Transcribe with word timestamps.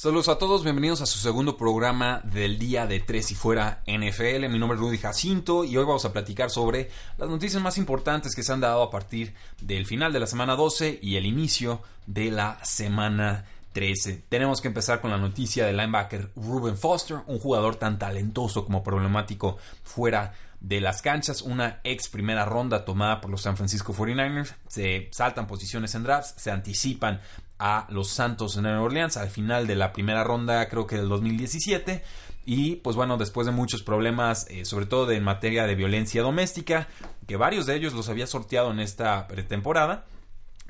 Saludos 0.00 0.28
a 0.28 0.38
todos, 0.38 0.62
bienvenidos 0.62 1.00
a 1.00 1.06
su 1.06 1.18
segundo 1.18 1.56
programa 1.56 2.20
del 2.22 2.56
día 2.56 2.86
de 2.86 3.00
Tres 3.00 3.32
y 3.32 3.34
Fuera 3.34 3.82
NFL. 3.84 4.48
Mi 4.48 4.60
nombre 4.60 4.76
es 4.76 4.80
Rudy 4.80 4.96
Jacinto 4.96 5.64
y 5.64 5.76
hoy 5.76 5.84
vamos 5.84 6.04
a 6.04 6.12
platicar 6.12 6.50
sobre 6.50 6.88
las 7.16 7.28
noticias 7.28 7.60
más 7.60 7.78
importantes 7.78 8.36
que 8.36 8.44
se 8.44 8.52
han 8.52 8.60
dado 8.60 8.84
a 8.84 8.92
partir 8.92 9.34
del 9.60 9.86
final 9.86 10.12
de 10.12 10.20
la 10.20 10.28
semana 10.28 10.54
12 10.54 11.00
y 11.02 11.16
el 11.16 11.26
inicio 11.26 11.82
de 12.06 12.30
la 12.30 12.64
semana 12.64 13.46
13. 13.72 14.22
Tenemos 14.28 14.60
que 14.60 14.68
empezar 14.68 15.00
con 15.00 15.10
la 15.10 15.18
noticia 15.18 15.66
del 15.66 15.78
linebacker 15.78 16.30
Ruben 16.36 16.78
Foster, 16.78 17.22
un 17.26 17.40
jugador 17.40 17.74
tan 17.74 17.98
talentoso 17.98 18.64
como 18.64 18.84
problemático 18.84 19.58
fuera 19.82 20.32
de 20.60 20.80
las 20.80 21.02
canchas, 21.02 21.42
una 21.42 21.80
ex 21.82 22.08
primera 22.08 22.44
ronda 22.44 22.84
tomada 22.84 23.20
por 23.20 23.32
los 23.32 23.42
San 23.42 23.56
Francisco 23.56 23.92
49ers, 23.92 24.54
se 24.68 25.08
saltan 25.10 25.48
posiciones 25.48 25.92
en 25.96 26.04
drafts, 26.04 26.34
se 26.36 26.52
anticipan 26.52 27.20
a 27.58 27.86
los 27.90 28.08
Santos 28.08 28.56
en 28.56 28.62
Nueva 28.62 28.80
Orleans 28.80 29.16
al 29.16 29.30
final 29.30 29.66
de 29.66 29.76
la 29.76 29.92
primera 29.92 30.24
ronda, 30.24 30.68
creo 30.68 30.86
que 30.86 30.96
del 30.96 31.08
2017. 31.08 32.02
Y 32.46 32.76
pues 32.76 32.96
bueno, 32.96 33.18
después 33.18 33.46
de 33.46 33.52
muchos 33.52 33.82
problemas, 33.82 34.46
eh, 34.48 34.64
sobre 34.64 34.86
todo 34.86 35.10
en 35.10 35.22
materia 35.22 35.66
de 35.66 35.74
violencia 35.74 36.22
doméstica, 36.22 36.88
que 37.26 37.36
varios 37.36 37.66
de 37.66 37.76
ellos 37.76 37.92
los 37.92 38.08
había 38.08 38.26
sorteado 38.26 38.70
en 38.70 38.80
esta 38.80 39.26
pretemporada, 39.28 40.06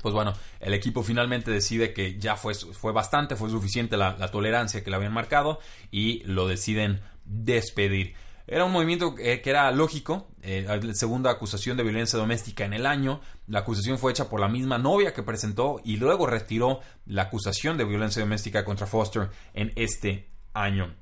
pues 0.01 0.13
bueno, 0.13 0.33
el 0.59 0.73
equipo 0.73 1.03
finalmente 1.03 1.51
decide 1.51 1.93
que 1.93 2.17
ya 2.19 2.35
fue, 2.35 2.53
fue 2.53 2.91
bastante, 2.91 3.35
fue 3.35 3.49
suficiente 3.49 3.97
la, 3.97 4.17
la 4.17 4.29
tolerancia 4.29 4.83
que 4.83 4.89
le 4.89 4.95
habían 4.95 5.13
marcado 5.13 5.59
y 5.91 6.23
lo 6.23 6.47
deciden 6.47 7.01
despedir. 7.25 8.15
Era 8.51 8.65
un 8.65 8.71
movimiento 8.71 9.13
que, 9.13 9.39
era 9.45 9.71
lógico. 9.71 10.27
Eh, 10.41 10.67
segunda 10.93 11.29
acusación 11.29 11.77
de 11.77 11.83
violencia 11.83 12.17
doméstica 12.17 12.65
en 12.65 12.73
el 12.73 12.87
año. 12.87 13.21
La 13.45 13.59
acusación 13.59 13.99
fue 13.99 14.11
hecha 14.11 14.27
por 14.27 14.39
la 14.39 14.47
misma 14.47 14.79
novia 14.79 15.13
que 15.13 15.21
presentó 15.21 15.79
y 15.83 15.97
luego 15.97 16.25
retiró 16.25 16.79
la 17.05 17.23
acusación 17.23 17.77
de 17.77 17.85
violencia 17.85 18.23
doméstica 18.23 18.65
contra 18.65 18.87
Foster 18.87 19.29
en 19.53 19.71
este 19.75 20.31
año. 20.55 20.95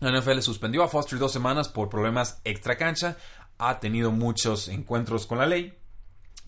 La 0.00 0.10
NFL 0.10 0.40
suspendió 0.40 0.82
a 0.82 0.88
Foster 0.88 1.18
dos 1.18 1.32
semanas 1.32 1.68
por 1.68 1.90
problemas 1.90 2.40
extra 2.44 2.78
cancha. 2.78 3.18
Ha 3.58 3.78
tenido 3.78 4.10
muchos 4.10 4.68
encuentros 4.68 5.26
con 5.26 5.36
la 5.36 5.46
ley 5.46 5.76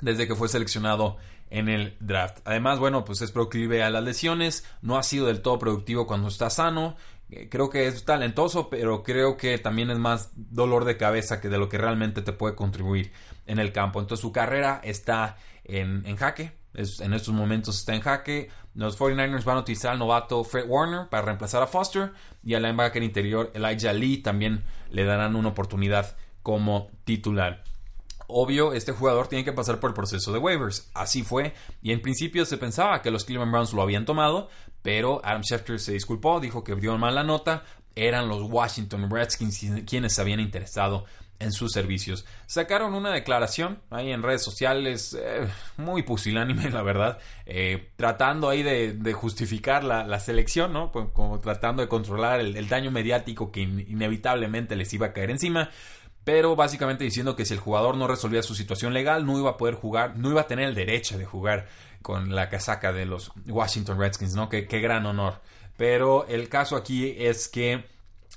desde 0.01 0.27
que 0.27 0.35
fue 0.35 0.49
seleccionado 0.49 1.19
en 1.51 1.69
el 1.69 1.97
draft. 2.01 2.39
Además, 2.45 2.79
bueno, 2.79 3.05
pues 3.05 3.21
es 3.23 3.33
proclive 3.33 3.83
a 3.83 3.91
las 3.91 4.05
lesiones, 4.05 4.65
no 4.83 4.99
ha 4.99 5.03
sido 5.03 5.27
del 5.27 5.43
todo 5.43 5.59
productivo 5.59 6.07
cuando 6.07 6.29
está 6.29 6.51
sano, 6.51 6.95
eh, 6.95 7.18
creo 7.51 7.71
que 7.71 7.87
es 7.87 8.05
talentoso, 8.05 8.69
pero 8.71 9.03
creo 9.03 9.37
que 9.37 9.59
también 9.59 9.91
es 9.91 9.99
más 9.99 10.31
dolor 10.35 10.85
de 10.85 10.97
cabeza 10.97 11.41
que 11.41 11.49
de 11.49 11.59
lo 11.59 11.69
que 11.69 11.79
realmente 11.79 12.23
te 12.23 12.33
puede 12.33 12.55
contribuir 12.55 13.13
en 13.47 13.59
el 13.59 13.73
campo. 13.73 14.01
Entonces 14.01 14.23
su 14.23 14.33
carrera 14.33 14.81
está 14.83 15.37
en, 15.65 16.17
jaque. 16.17 16.53
en 16.75 17.13
estos 17.13 17.35
momentos 17.35 17.79
está 17.79 17.95
en 17.95 18.01
jaque. 18.01 18.51
Los 18.75 18.99
49ers 18.99 19.45
van 19.45 19.59
a 19.59 19.61
utilizar 19.61 19.93
al 19.93 19.99
novato 19.99 20.43
Fred 20.45 20.67
Warner 20.69 21.09
para 21.09 21.25
reemplazar 21.25 21.63
a 21.63 21.67
Foster 21.67 22.13
y 22.43 22.55
al 22.55 22.63
linebacker 22.63 23.03
interior 23.03 23.51
Elijah 23.55 23.93
Lee 23.93 24.19
también 24.19 24.65
le 24.91 25.05
darán 25.05 25.37
una 25.37 25.49
oportunidad 25.49 26.17
como 26.43 26.91
titular. 27.05 27.65
Obvio, 28.31 28.75
este 28.75 28.93
jugador 28.93 29.27
tiene 29.27 29.43
que 29.43 29.55
pasar 29.55 29.81
por 29.81 29.91
el 29.91 29.95
proceso 29.95 30.33
de 30.33 30.39
waivers. 30.39 30.91
Así 30.93 31.23
fue. 31.23 31.55
Y 31.81 31.93
en 31.93 32.03
principio 32.03 32.45
se 32.45 32.59
pensaba 32.59 33.01
que 33.01 33.11
los 33.11 33.25
Cleveland 33.25 33.51
Browns 33.51 33.73
lo 33.73 33.81
habían 33.81 34.05
tomado, 34.05 34.51
pero 34.83 35.23
Adam 35.25 35.43
Schefter 35.43 35.81
se 35.81 35.93
disculpó, 35.93 36.39
dijo 36.39 36.63
que 36.63 36.75
dio 36.77 36.97
mal 36.99 37.15
la 37.15 37.25
nota. 37.25 37.65
Eran 37.97 38.29
los 38.29 38.43
Washington 38.43 39.11
Redskins 39.11 39.83
quienes 39.87 40.15
se 40.15 40.21
habían 40.21 40.41
interesado 40.41 41.07
en 41.39 41.53
sus 41.53 41.73
servicios. 41.73 42.27
Sacaron 42.47 42.95
una 42.95 43.13
declaración 43.13 43.81
ahí 43.91 44.11
en 44.11 44.23
redes 44.23 44.43
sociales, 44.43 45.17
eh, 45.19 45.49
muy 45.77 46.03
pusilánime, 46.03 46.71
la 46.71 46.83
verdad, 46.83 47.19
eh, 47.47 47.91
tratando 47.97 48.49
ahí 48.49 48.63
de, 48.63 49.13
justificar 49.13 49.85
la, 49.85 50.21
selección, 50.21 50.73
¿no? 50.73 50.93
Como, 50.93 51.41
tratando 51.41 51.83
de 51.83 51.89
controlar 51.89 52.41
el, 52.41 52.69
daño 52.69 52.91
mediático 52.91 53.51
que 53.51 53.61
inevitablemente 53.63 54.77
les 54.77 54.93
iba 54.93 55.07
a 55.07 55.13
caer 55.13 55.31
encima 55.31 55.71
pero 56.29 56.55
básicamente 56.55 57.05
diciendo 57.05 57.35
que 57.35 57.47
si 57.47 57.55
el 57.55 57.61
jugador 57.61 57.97
no 57.97 58.07
resolvía 58.07 58.43
su 58.43 58.55
situación 58.55 58.93
legal, 58.93 59.25
no 59.25 59.39
iba 59.39 59.49
a 59.49 59.57
poder 59.57 59.75
jugar, 59.75 60.19
no 60.19 60.31
iba 60.31 60.43
a 60.43 60.47
tener 60.47 60.69
el 60.69 60.75
derecho 60.75 61.17
de 61.17 61.25
jugar 61.25 61.69
con 62.03 62.35
la 62.35 62.51
casaca 62.51 62.93
de 62.93 63.07
los 63.07 63.33
Washington 63.47 63.99
Redskins, 63.99 64.35
¿no? 64.35 64.51
Qué, 64.51 64.67
gran 64.67 65.07
honor. 65.07 65.41
Pero 65.79 66.27
el 66.27 66.51
caso 66.51 66.77
aquí 66.77 67.15
es 67.17 67.49
que 67.49 67.83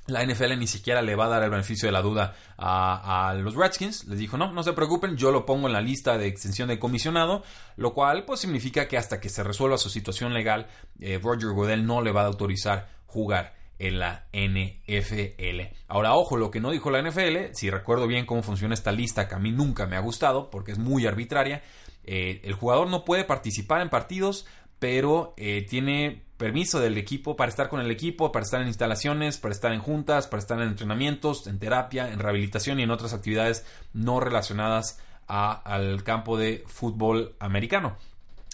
la 0.08 0.26
NFL 0.26 0.58
ni 0.58 0.68
siquiera 0.68 1.02
le 1.02 1.18
va 1.18 1.26
a 1.26 1.28
dar 1.28 1.44
el 1.44 1.50
beneficio 1.50 1.86
de 1.86 1.92
la 1.92 2.02
duda 2.02 2.34
a, 2.58 3.36
los 3.38 3.56
Redskins. 3.56 4.06
Les 4.06 4.20
dijo, 4.20 4.38
no, 4.38 4.54
no 4.54 4.64
se 4.64 4.72
preocupen, 4.72 5.18
yo 5.18 5.34
lo 5.34 5.46
pongo 5.46 5.68
en 5.68 5.74
la 5.74 5.82
lista 5.82 6.18
de 6.18 6.28
extensión 6.28 6.70
de 6.70 6.80
comisionado, 6.80 7.44
lo 7.76 7.94
cual 7.94 8.24
pues 8.24 8.40
significa 8.40 8.88
que 8.88 8.98
hasta 8.98 9.20
que 9.20 9.28
se 9.28 9.44
resuelva 9.44 9.78
su 9.78 9.90
situación 9.90 10.34
legal, 10.34 10.68
eh, 11.02 11.20
Roger 11.22 11.50
Goodell 11.50 11.86
no 11.86 12.02
le 12.02 12.14
va 12.14 12.22
a 12.22 12.28
autorizar 12.28 12.88
jugar 13.06 13.60
en 13.82 13.98
la 13.98 14.28
NFL. 14.32 15.76
Ahora, 15.88 16.14
ojo, 16.14 16.38
lo 16.38 16.52
que 16.52 16.60
no 16.60 16.70
dijo 16.70 16.92
la 16.92 17.02
NFL, 17.02 17.54
si 17.54 17.72
recuerdo 17.72 18.06
bien 18.06 18.28
cómo 18.28 18.44
funciona 18.44 18.76
esta 18.76 18.92
lista, 18.92 19.28
que 19.28 19.34
a 19.34 19.40
mí 19.40 19.52
nunca 19.52 19.88
me 19.88 19.96
ha 19.96 20.02
gustado 20.02 20.52
porque 20.52 20.72
es 20.72 20.78
muy 20.78 21.08
arbitraria, 21.08 21.64
eh, 22.04 22.42
el 22.44 22.54
jugador 22.54 22.90
no 22.90 23.04
puede 23.06 23.24
participar 23.24 23.82
en 23.82 23.90
partidos, 23.90 24.46
pero 24.78 25.34
eh, 25.36 25.66
tiene 25.68 26.22
permiso 26.38 26.80
del 26.80 26.96
equipo 27.00 27.36
para 27.36 27.50
estar 27.50 27.70
con 27.70 27.82
el 27.82 27.90
equipo, 27.90 28.32
para 28.32 28.46
estar 28.46 28.62
en 28.62 28.68
instalaciones, 28.68 29.40
para 29.40 29.52
estar 29.52 29.74
en 29.74 29.80
juntas, 29.80 30.28
para 30.28 30.42
estar 30.42 30.62
en 30.62 30.68
entrenamientos, 30.68 31.48
en 31.48 31.58
terapia, 31.58 32.12
en 32.12 32.20
rehabilitación 32.20 32.80
y 32.80 32.84
en 32.84 32.92
otras 32.92 33.16
actividades 33.16 33.66
no 33.94 34.20
relacionadas 34.20 35.00
al 35.26 36.04
campo 36.04 36.38
de 36.38 36.64
fútbol 36.68 37.36
americano. 37.40 37.98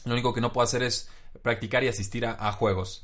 Lo 0.06 0.14
único 0.14 0.34
que 0.34 0.42
no 0.42 0.54
puede 0.54 0.66
hacer 0.66 0.84
es 0.84 1.10
practicar 1.42 1.84
y 1.84 1.90
asistir 1.90 2.26
a 2.26 2.52
juegos. 2.54 3.04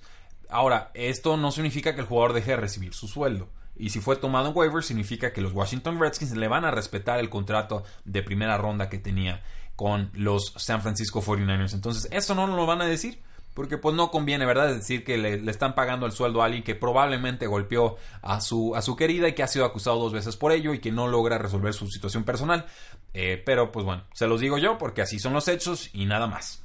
Ahora, 0.49 0.91
esto 0.93 1.37
no 1.37 1.51
significa 1.51 1.95
que 1.95 2.01
el 2.01 2.07
jugador 2.07 2.33
deje 2.33 2.51
de 2.51 2.57
recibir 2.57 2.93
su 2.93 3.07
sueldo. 3.07 3.49
Y 3.75 3.89
si 3.89 3.99
fue 3.99 4.15
tomado 4.15 4.49
en 4.49 4.55
waiver, 4.57 4.83
significa 4.83 5.33
que 5.33 5.41
los 5.41 5.53
Washington 5.53 5.99
Redskins 5.99 6.35
le 6.35 6.47
van 6.47 6.65
a 6.65 6.71
respetar 6.71 7.19
el 7.19 7.29
contrato 7.29 7.83
de 8.05 8.21
primera 8.21 8.57
ronda 8.57 8.89
que 8.89 8.99
tenía 8.99 9.41
con 9.75 10.11
los 10.13 10.53
San 10.57 10.81
Francisco 10.81 11.21
49ers. 11.21 11.73
Entonces, 11.73 12.07
esto 12.11 12.35
no 12.35 12.45
lo 12.47 12.65
van 12.65 12.81
a 12.81 12.85
decir. 12.85 13.19
Porque 13.53 13.77
pues 13.77 13.95
no 13.95 14.09
conviene, 14.09 14.47
¿verdad? 14.47 14.73
Decir, 14.73 15.03
que 15.03 15.17
le, 15.17 15.35
están 15.49 15.75
pagando 15.75 16.07
el 16.07 16.11
sueldo 16.11 16.41
a 16.41 16.45
alguien 16.45 16.63
que 16.63 16.73
probablemente 16.73 17.45
golpeó 17.45 17.97
a 18.23 18.41
su, 18.41 18.75
a 18.75 18.81
su 18.81 18.95
querida 18.95 19.27
y 19.27 19.33
que 19.33 19.43
ha 19.43 19.47
sido 19.47 19.65
acusado 19.65 19.99
dos 19.99 20.11
veces 20.11 20.35
por 20.37 20.51
ello 20.51 20.73
y 20.73 20.79
que 20.79 20.91
no 20.91 21.07
logra 21.07 21.37
resolver 21.37 21.73
su 21.73 21.87
situación 21.87 22.23
personal. 22.23 22.65
Eh, 23.13 23.41
pero 23.45 23.71
pues 23.71 23.85
bueno, 23.85 24.05
se 24.13 24.25
los 24.25 24.41
digo 24.41 24.57
yo 24.57 24.79
porque 24.79 25.03
así 25.03 25.19
son 25.19 25.33
los 25.33 25.47
hechos 25.47 25.91
y 25.93 26.05
nada 26.05 26.25
más. 26.25 26.63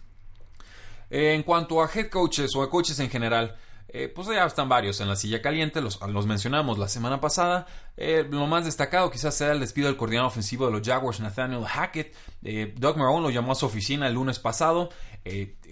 en 1.11 1.43
cuanto 1.43 1.83
a 1.83 1.91
head 1.95 2.09
coaches 2.09 2.57
o 2.57 2.63
a 2.63 2.71
coaches 2.71 2.99
en 3.01 3.11
general, 3.11 3.57
eh, 3.91 4.13
pues 4.15 4.29
ya 4.29 4.45
están 4.45 4.69
varios 4.69 5.01
en 5.01 5.09
la 5.09 5.17
silla 5.17 5.41
caliente, 5.41 5.81
los, 5.81 5.99
mencionamos 6.27 6.79
la 6.79 6.89
semana 6.89 7.21
pasada. 7.21 7.67
Eh, 7.97 8.27
lo 8.31 8.47
más 8.47 8.67
destacado 8.67 9.11
quizás 9.11 9.35
sea 9.35 9.53
el 9.53 9.61
despido 9.61 9.89
del 9.89 9.97
coordinador 9.97 10.29
ofensivo 10.29 10.67
de 10.67 10.73
los 10.73 10.87
Jaguars, 10.87 11.21
Nathaniel 11.21 11.65
Hackett. 11.65 12.15
Eh, 12.45 12.75
Doug 12.77 12.99
Marrone 12.99 13.23
lo 13.23 13.31
llamó 13.31 13.53
a 13.53 13.55
su 13.55 13.65
oficina 13.65 14.07
el 14.07 14.15
lunes 14.15 14.39
pasado. 14.39 14.91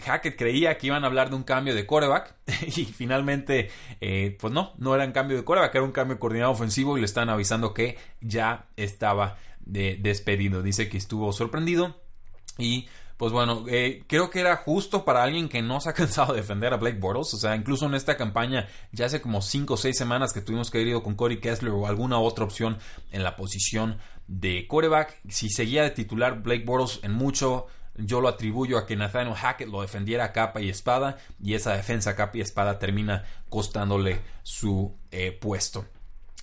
Hackett 0.03 0.37
creía 0.37 0.77
que 0.77 0.89
iban 0.89 1.05
a 1.05 1.07
hablar 1.07 1.31
de 1.31 1.37
un 1.37 1.43
cambio 1.43 1.75
de 1.75 1.87
coreback 1.87 2.35
y 2.67 2.85
finalmente, 2.85 3.71
pues 4.39 4.53
no, 4.53 4.73
no 4.77 4.95
era 4.95 5.05
un 5.05 5.13
cambio 5.13 5.37
de 5.37 5.45
coreback, 5.45 5.75
era 5.75 5.85
un 5.85 5.93
cambio 5.93 6.17
de 6.17 6.21
coordinador 6.21 6.55
ofensivo 6.55 6.97
y 6.99 7.01
le 7.01 7.07
están 7.07 7.31
avisando 7.31 7.73
que 7.73 7.97
ya 8.21 8.67
estaba 8.77 9.39
despedido. 9.61 10.63
Dice 10.63 10.89
que 10.91 10.99
estuvo 10.99 11.33
sorprendido 11.33 12.01
y 12.59 12.87
pues 13.17 13.33
bueno, 13.33 13.65
eh, 13.69 14.05
creo 14.07 14.29
que 14.29 14.41
era 14.41 14.57
justo 14.57 15.05
para 15.05 15.23
alguien 15.23 15.49
que 15.49 15.63
no 15.63 15.81
se 15.81 15.89
ha 15.89 15.95
cansado 15.95 16.35
de 16.35 16.41
defender 16.41 16.73
a 16.73 16.77
Blake 16.77 16.99
Bortles. 16.99 17.33
O 17.35 17.39
sea, 17.39 17.57
incluso 17.57 17.87
en 17.87 17.95
esta 17.95 18.17
campaña, 18.17 18.69
ya 18.93 19.07
hace 19.07 19.23
como 19.23 19.41
5 19.41 19.75
o 19.75 19.77
6 19.77 19.97
semanas 19.97 20.33
que 20.33 20.43
tuvimos 20.43 20.71
que 20.71 20.79
haber 20.79 20.89
ido 20.89 21.03
con 21.03 21.15
Corey 21.15 21.41
Kessler 21.41 21.73
o 21.73 21.87
alguna 21.87 22.19
otra 22.19 22.45
opción 22.45 22.79
en 23.13 23.23
la 23.23 23.37
posición 23.37 23.99
de 24.27 24.67
quarterback. 24.67 25.19
Si 25.29 25.49
seguía 25.49 25.83
de 25.83 25.91
titular 25.91 26.43
Blake 26.43 26.65
Bortles 26.65 27.01
en 27.03 27.13
mucho, 27.13 27.69
yo 27.97 28.21
lo 28.21 28.29
atribuyo 28.29 28.77
a 28.77 28.87
que 28.87 28.97
Nathaniel 28.97 29.35
Hackett 29.35 29.69
lo 29.69 29.81
defendiera 29.81 30.33
capa 30.33 30.61
y 30.61 30.69
espada 30.69 31.17
y 31.43 31.55
esa 31.55 31.73
defensa 31.73 32.15
capa 32.15 32.39
y 32.39 32.43
espada 32.43 32.79
termina 32.79 33.25
costándole 33.49 34.21
su 34.43 34.95
eh, 35.11 35.33
puesto. 35.33 35.87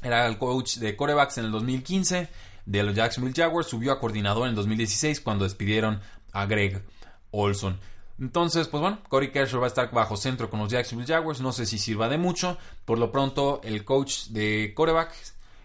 Era 0.01 0.25
el 0.25 0.37
coach 0.37 0.77
de 0.77 0.95
corebacks 0.95 1.37
en 1.37 1.45
el 1.45 1.51
2015 1.51 2.29
de 2.65 2.83
los 2.83 2.95
Jacksonville 2.95 3.35
Jaguars, 3.35 3.67
subió 3.67 3.91
a 3.91 3.99
coordinador 3.99 4.47
en 4.47 4.55
2016 4.55 5.19
cuando 5.21 5.43
despidieron 5.43 6.01
a 6.33 6.45
Greg 6.45 6.83
Olson. 7.31 7.79
Entonces, 8.19 8.67
pues 8.67 8.81
bueno, 8.81 8.99
Corey 9.09 9.31
Kessler 9.31 9.61
va 9.61 9.65
a 9.65 9.67
estar 9.67 9.91
bajo 9.91 10.17
centro 10.17 10.49
con 10.49 10.59
los 10.59 10.69
Jacksonville 10.69 11.11
Jaguars. 11.11 11.41
No 11.41 11.51
sé 11.51 11.65
si 11.65 11.77
sirva 11.77 12.09
de 12.09 12.17
mucho. 12.17 12.57
Por 12.85 12.99
lo 12.99 13.11
pronto, 13.11 13.61
el 13.63 13.83
coach 13.85 14.27
de 14.27 14.73
coreback, 14.75 15.13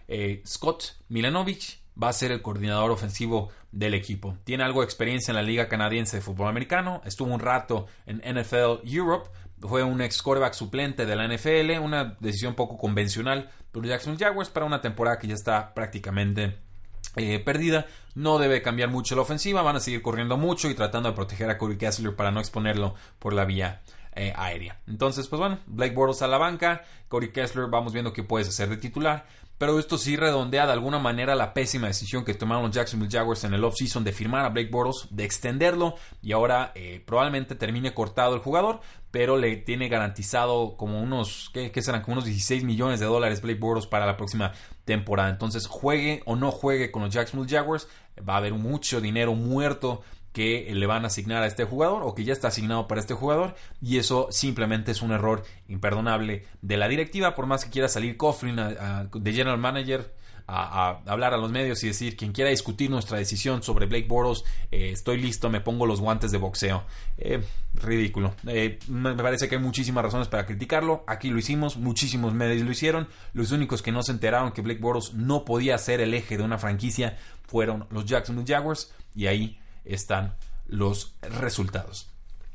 eh, 0.07 0.41
Scott 0.45 0.95
Milanovic, 1.09 1.79
va 2.01 2.09
a 2.09 2.13
ser 2.13 2.31
el 2.31 2.41
coordinador 2.41 2.91
ofensivo 2.91 3.49
del 3.71 3.93
equipo. 3.93 4.37
Tiene 4.43 4.63
algo 4.63 4.81
de 4.81 4.85
experiencia 4.85 5.31
en 5.31 5.35
la 5.35 5.43
Liga 5.43 5.67
Canadiense 5.67 6.17
de 6.17 6.21
Fútbol 6.21 6.47
Americano. 6.47 7.01
Estuvo 7.05 7.33
un 7.33 7.39
rato 7.39 7.87
en 8.05 8.17
NFL 8.17 8.81
Europe. 8.83 9.29
Fue 9.59 9.83
un 9.83 10.01
ex 10.01 10.21
coreback 10.21 10.53
suplente 10.53 11.05
de 11.05 11.15
la 11.15 11.27
NFL. 11.27 11.79
Una 11.83 12.17
decisión 12.19 12.55
poco 12.55 12.77
convencional 12.77 13.49
por 13.71 13.83
los 13.83 13.89
Jacksonville 13.89 14.25
Jaguars 14.25 14.49
para 14.49 14.65
una 14.65 14.81
temporada 14.81 15.19
que 15.19 15.27
ya 15.27 15.35
está 15.35 15.73
prácticamente 15.73 16.57
eh, 17.15 17.39
perdida. 17.39 17.85
No 18.15 18.37
debe 18.37 18.61
cambiar 18.61 18.89
mucho 18.89 19.15
la 19.15 19.21
ofensiva. 19.21 19.61
Van 19.61 19.75
a 19.75 19.79
seguir 19.79 20.01
corriendo 20.01 20.37
mucho 20.37 20.69
y 20.69 20.73
tratando 20.73 21.09
de 21.09 21.15
proteger 21.15 21.49
a 21.49 21.57
Corey 21.57 21.77
Kessler 21.77 22.15
para 22.15 22.31
no 22.31 22.39
exponerlo 22.39 22.95
por 23.19 23.33
la 23.33 23.45
vía 23.45 23.81
eh, 24.15 24.33
aérea. 24.35 24.79
Entonces, 24.87 25.27
pues 25.27 25.39
bueno, 25.39 25.59
Blake 25.67 25.93
Bortles 25.93 26.21
a 26.21 26.27
la 26.27 26.37
banca. 26.37 26.83
Corey 27.07 27.31
Kessler, 27.31 27.67
vamos 27.67 27.93
viendo 27.93 28.13
qué 28.13 28.23
puedes 28.23 28.49
hacer 28.49 28.69
de 28.69 28.77
titular 28.77 29.25
pero 29.59 29.77
esto 29.77 29.97
sí 29.97 30.15
redondea 30.15 30.65
de 30.65 30.71
alguna 30.71 30.99
manera 30.99 31.35
la 31.35 31.53
pésima 31.53 31.87
decisión 31.87 32.23
que 32.23 32.33
tomaron 32.33 32.63
los 32.63 32.71
Jacksonville 32.71 33.11
Jaguars 33.11 33.43
en 33.43 33.53
el 33.53 33.63
offseason 33.65 34.05
de 34.05 34.13
firmar 34.13 34.45
a 34.45 34.49
Blake 34.49 34.69
Bortles, 34.71 35.07
de 35.11 35.25
extenderlo 35.25 35.95
y 36.21 36.31
ahora 36.31 36.71
eh, 36.75 37.03
probablemente 37.05 37.55
termine 37.55 37.93
cortado 37.93 38.33
el 38.33 38.39
jugador, 38.39 38.79
pero 39.11 39.37
le 39.37 39.57
tiene 39.57 39.89
garantizado 39.89 40.77
como 40.77 41.01
unos, 41.01 41.51
¿qué, 41.53 41.81
serán? 41.81 42.01
Como 42.01 42.13
unos 42.13 42.25
16 42.25 42.63
millones 42.63 43.01
de 43.01 43.05
dólares 43.05 43.41
Blake 43.41 43.59
Bortles 43.59 43.85
para 43.85 44.05
la 44.05 44.15
próxima 44.15 44.53
temporada. 44.85 45.29
Entonces, 45.29 45.67
juegue 45.67 46.23
o 46.25 46.37
no 46.37 46.51
juegue 46.51 46.89
con 46.89 47.03
los 47.03 47.13
Jacksonville 47.13 47.53
Jaguars, 47.53 47.89
va 48.27 48.35
a 48.35 48.37
haber 48.37 48.53
mucho 48.53 49.01
dinero 49.01 49.35
muerto 49.35 50.03
que 50.39 50.73
le 50.73 50.87
van 50.87 51.03
a 51.03 51.07
asignar 51.07 51.43
a 51.43 51.47
este 51.47 51.65
jugador 51.65 52.01
o 52.05 52.15
que 52.15 52.23
ya 52.23 52.31
está 52.31 52.47
asignado 52.47 52.87
para 52.87 53.01
este 53.01 53.13
jugador 53.13 53.55
y 53.81 53.97
eso 53.97 54.29
simplemente 54.31 54.91
es 54.91 55.01
un 55.01 55.11
error 55.11 55.43
imperdonable 55.67 56.45
de 56.61 56.77
la 56.77 56.87
directiva 56.87 57.35
por 57.35 57.45
más 57.45 57.65
que 57.65 57.71
quiera 57.71 57.89
salir 57.89 58.15
Coughlin 58.15 58.55
de 58.55 59.33
general 59.33 59.57
manager 59.57 60.15
a, 60.47 61.01
hablar 61.07 61.33
a 61.33 61.37
los 61.37 61.51
medios 61.51 61.83
y 61.83 61.87
decir 61.87 62.15
quien 62.15 62.31
quiera 62.31 62.51
discutir 62.51 62.89
nuestra 62.89 63.17
decisión 63.17 63.63
sobre 63.63 63.85
Blake 63.85 64.07
Boros 64.07 64.45
eh, 64.71 64.91
estoy 64.93 65.19
listo 65.19 65.49
me 65.49 65.59
pongo 65.59 65.85
los 65.85 65.99
guantes 65.99 66.31
de 66.31 66.37
boxeo 66.37 66.85
eh, 67.17 67.43
ridículo. 67.73 68.33
Eh, 68.47 68.79
me 68.87 69.15
parece 69.15 69.49
que 69.49 69.55
hay 69.55 69.61
muchísimas 69.61 70.05
razones 70.05 70.29
para 70.29 70.45
criticarlo. 70.45 71.03
Aquí 71.05 71.29
lo 71.29 71.37
hicimos 71.37 71.75
muchísimos 71.75 72.33
medios 72.33 72.65
lo 72.65 72.71
hicieron. 72.71 73.09
Los 73.33 73.51
únicos 73.51 73.81
que 73.81 73.91
no 73.91 74.03
se 74.03 74.13
enteraron 74.13 74.53
que 74.53 74.61
Blake 74.61 74.79
Boros 74.79 75.13
no 75.13 75.43
podía 75.45 75.77
ser 75.77 75.99
el 75.99 76.13
eje 76.13 76.37
de 76.37 76.43
una 76.43 76.57
franquicia 76.57 77.17
fueron 77.45 77.87
los 77.91 78.05
Jacksonville 78.05 78.47
Jaguars 78.47 78.93
y 79.13 79.27
ahí 79.27 79.59
están 79.93 80.35
los 80.67 81.15
resultados. 81.21 82.09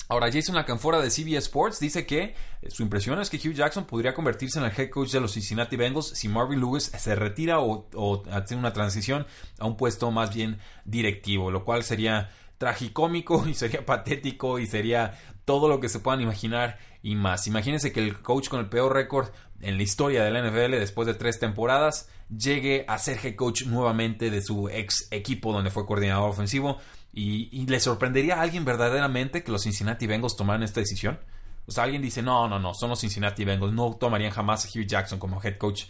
Ahora, 0.07 0.31
Jason 0.31 0.55
Lacanfora 0.55 1.01
de 1.01 1.11
CBS 1.11 1.39
Sports 1.39 1.81
dice 1.81 2.05
que 2.05 2.35
eh, 2.61 2.71
su 2.71 2.83
impresión 2.83 3.19
es 3.21 3.31
que 3.31 3.39
Hugh 3.39 3.55
Jackson 3.55 3.87
podría 3.87 4.13
convertirse 4.13 4.59
en 4.59 4.67
el 4.67 4.73
head 4.77 4.91
coach 4.91 5.11
de 5.11 5.21
los 5.21 5.33
Cincinnati 5.33 5.77
Bengals 5.77 6.09
si 6.09 6.29
Marvin 6.29 6.61
Lewis 6.61 6.85
se 6.85 7.15
retira 7.15 7.61
o, 7.61 8.23
hace 8.31 8.55
una 8.55 8.73
transición 8.75 9.27
a 9.59 9.67
un 9.67 9.77
puesto 9.79 10.11
más 10.11 10.35
bien 10.35 10.59
directivo, 10.85 11.51
lo 11.51 11.65
cual 11.65 11.85
sería 11.85 12.31
tragicómico 12.59 13.45
y 13.49 13.55
sería 13.55 13.87
patético 13.87 14.59
y 14.59 14.67
sería 14.67 15.19
todo 15.47 15.69
lo 15.69 15.81
que 15.81 15.89
se 15.89 16.01
puedan 16.01 16.21
imaginar 16.21 16.79
y 17.03 17.15
más. 17.17 17.47
Imagínense 17.47 17.91
que 17.91 18.01
el 18.01 18.21
coach 18.21 18.49
con 18.49 18.61
el 18.61 18.69
peor 18.69 18.93
récord 18.93 19.29
en 19.61 19.79
la 19.79 19.83
historia 19.83 20.23
de 20.23 20.31
la 20.31 20.43
NFL 20.43 20.73
después 20.73 21.07
de 21.07 21.15
tres 21.15 21.39
temporadas 21.39 22.11
llegue 22.29 22.85
a 22.89 22.99
ser 22.99 23.19
head 23.25 23.37
coach 23.37 23.65
nuevamente 23.65 24.31
de 24.31 24.43
su 24.43 24.69
ex 24.69 25.09
equipo 25.11 25.53
donde 25.53 25.71
fue 25.71 25.87
coordinador 25.87 26.29
ofensivo 26.29 26.79
y, 27.17 27.67
le 27.67 27.79
sorprendería 27.79 28.37
a 28.37 28.43
alguien 28.43 28.65
verdaderamente 28.65 29.45
que 29.45 29.53
los 29.53 29.63
Cincinnati 29.63 30.07
Bengals 30.07 30.37
tomaran 30.37 30.65
esta 30.65 30.81
decisión. 30.81 31.19
O 31.67 31.73
sea, 31.73 31.85
alguien 31.85 32.03
dice, 32.03 32.23
no, 32.23 32.49
no, 32.49 32.59
no, 32.59 32.75
son 32.75 32.91
los 32.91 33.01
Cincinnati 33.01 33.45
Bengals, 33.45 33.73
no 33.73 33.95
tomarían 33.95 34.33
jamás 34.33 34.67
a 34.67 34.69
Hugh 34.69 34.87
Jackson 34.87 35.19
como 35.19 35.41
head 35.43 35.57
coach. 35.57 35.85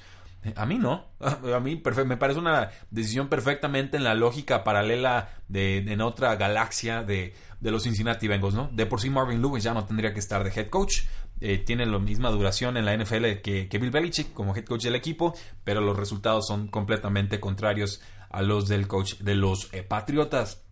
Eh, 0.45 0.53
a 0.55 0.67
mí 0.67 0.79
no, 0.79 1.07
a 1.21 1.61
mí 1.61 1.83
me 2.07 2.17
parece 2.17 2.39
una 2.39 2.71
decisión 2.91 3.29
perfectamente 3.29 3.97
en 3.97 4.05
la 4.05 4.15
lógica 4.15 4.63
paralela 4.63 5.31
de, 5.49 5.79
en 5.79 6.01
otra 6.03 6.37
galaxia 6.37 7.03
de, 7.03 7.35
los 7.61 7.85
Cincinnati 7.85 8.29
Bengals, 8.29 8.55
¿no? 8.55 8.69
De 8.73 8.85
por 8.85 9.01
sí 9.01 9.09
Marvin 9.09 9.41
Lewis 9.41 9.65
ya 9.65 9.73
no 9.73 9.87
tendría 9.87 10.13
que 10.13 10.21
estar 10.21 10.45
de 10.45 10.51
head 10.51 10.69
coach, 10.69 11.05
eh, 11.41 11.59
tiene 11.59 11.87
la 11.87 11.99
misma 11.99 12.31
duración 12.31 12.77
en 12.77 12.85
la 12.85 12.95
NFL 12.95 13.41
que, 13.43 13.79
Bill 13.81 13.91
Belichick 13.91 14.35
como 14.35 14.55
head 14.55 14.67
coach 14.67 14.85
del 14.85 14.95
equipo, 14.95 15.35
pero 15.65 15.81
los 15.81 15.97
resultados 15.97 16.47
son 16.47 16.69
completamente 16.69 17.41
contrarios 17.41 18.03
a 18.29 18.43
los 18.43 18.69
del 18.69 18.87
coach 18.87 19.15
de 19.21 19.35
los 19.35 19.73
eh, 19.73 19.83
Patriotas. 19.83 20.64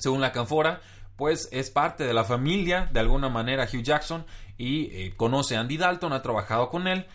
Según 0.00 0.20
la 0.20 0.32
Canfora, 0.32 0.80
pues 1.16 1.48
es 1.52 1.70
parte 1.70 2.04
de 2.04 2.14
la 2.14 2.24
familia 2.24 2.88
de 2.92 3.00
alguna 3.00 3.28
manera 3.28 3.68
Hugh 3.70 3.82
Jackson 3.82 4.24
y 4.56 4.86
eh, 4.86 5.14
conoce 5.16 5.56
a 5.56 5.60
Andy 5.60 5.76
Dalton, 5.76 6.12
ha 6.12 6.22
trabajado 6.22 6.70
con 6.70 6.88
él. 6.88 7.06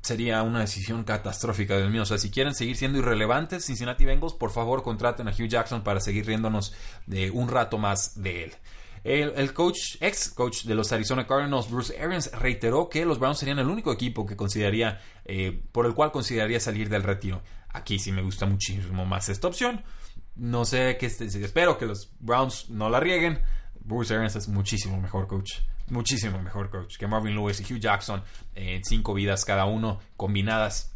Sería 0.00 0.42
una 0.42 0.60
decisión 0.60 1.04
catastrófica 1.04 1.76
del 1.76 1.90
mío. 1.90 2.02
O 2.02 2.06
sea, 2.06 2.18
si 2.18 2.30
quieren 2.30 2.54
seguir 2.54 2.76
siendo 2.76 2.98
irrelevantes 2.98 3.64
Cincinnati 3.66 4.04
Bengals, 4.04 4.32
por 4.32 4.50
favor 4.50 4.82
contraten 4.82 5.28
a 5.28 5.30
Hugh 5.30 5.48
Jackson 5.48 5.84
para 5.84 6.00
seguir 6.00 6.26
riéndonos 6.26 6.74
de 7.06 7.30
un 7.30 7.48
rato 7.48 7.78
más 7.78 8.20
de 8.20 8.44
él. 8.44 8.52
El, 9.04 9.52
coach, 9.52 9.96
ex 10.00 10.30
coach 10.30 10.62
de 10.62 10.74
los 10.74 10.92
Arizona 10.92 11.26
Cardinals, 11.26 11.68
Bruce 11.68 12.00
Arians, 12.00 12.30
reiteró 12.32 12.88
que 12.88 13.04
los 13.04 13.18
Browns 13.18 13.38
serían 13.38 13.58
el 13.58 13.66
único 13.66 13.92
equipo 13.92 14.24
que 14.24 14.36
consideraría, 14.36 15.00
eh, 15.24 15.60
por 15.72 15.86
el 15.86 15.94
cual 15.94 16.12
consideraría 16.12 16.60
salir 16.60 16.88
del 16.88 17.02
retiro. 17.02 17.42
Aquí 17.70 17.98
sí 17.98 18.12
me 18.12 18.22
gusta 18.22 18.46
muchísimo 18.46 19.04
más 19.04 19.28
esta 19.28 19.48
opción. 19.48 19.82
No 20.34 20.64
sé 20.64 20.96
qué 20.98 21.06
espero 21.06 21.78
que 21.78 21.86
los 21.86 22.10
Browns 22.20 22.70
no 22.70 22.88
la 22.88 23.00
rieguen. 23.00 23.40
Bruce 23.80 24.14
Arians 24.14 24.36
es 24.36 24.48
muchísimo 24.48 25.00
mejor 25.00 25.26
coach. 25.26 25.60
Muchísimo 25.90 26.40
mejor 26.40 26.70
coach 26.70 26.96
que 26.96 27.06
Marvin 27.06 27.34
Lewis 27.34 27.60
y 27.60 27.72
Hugh 27.72 27.80
Jackson 27.80 28.22
en 28.54 28.84
cinco 28.84 29.14
vidas 29.14 29.44
cada 29.44 29.66
uno 29.66 30.00
combinadas. 30.16 30.92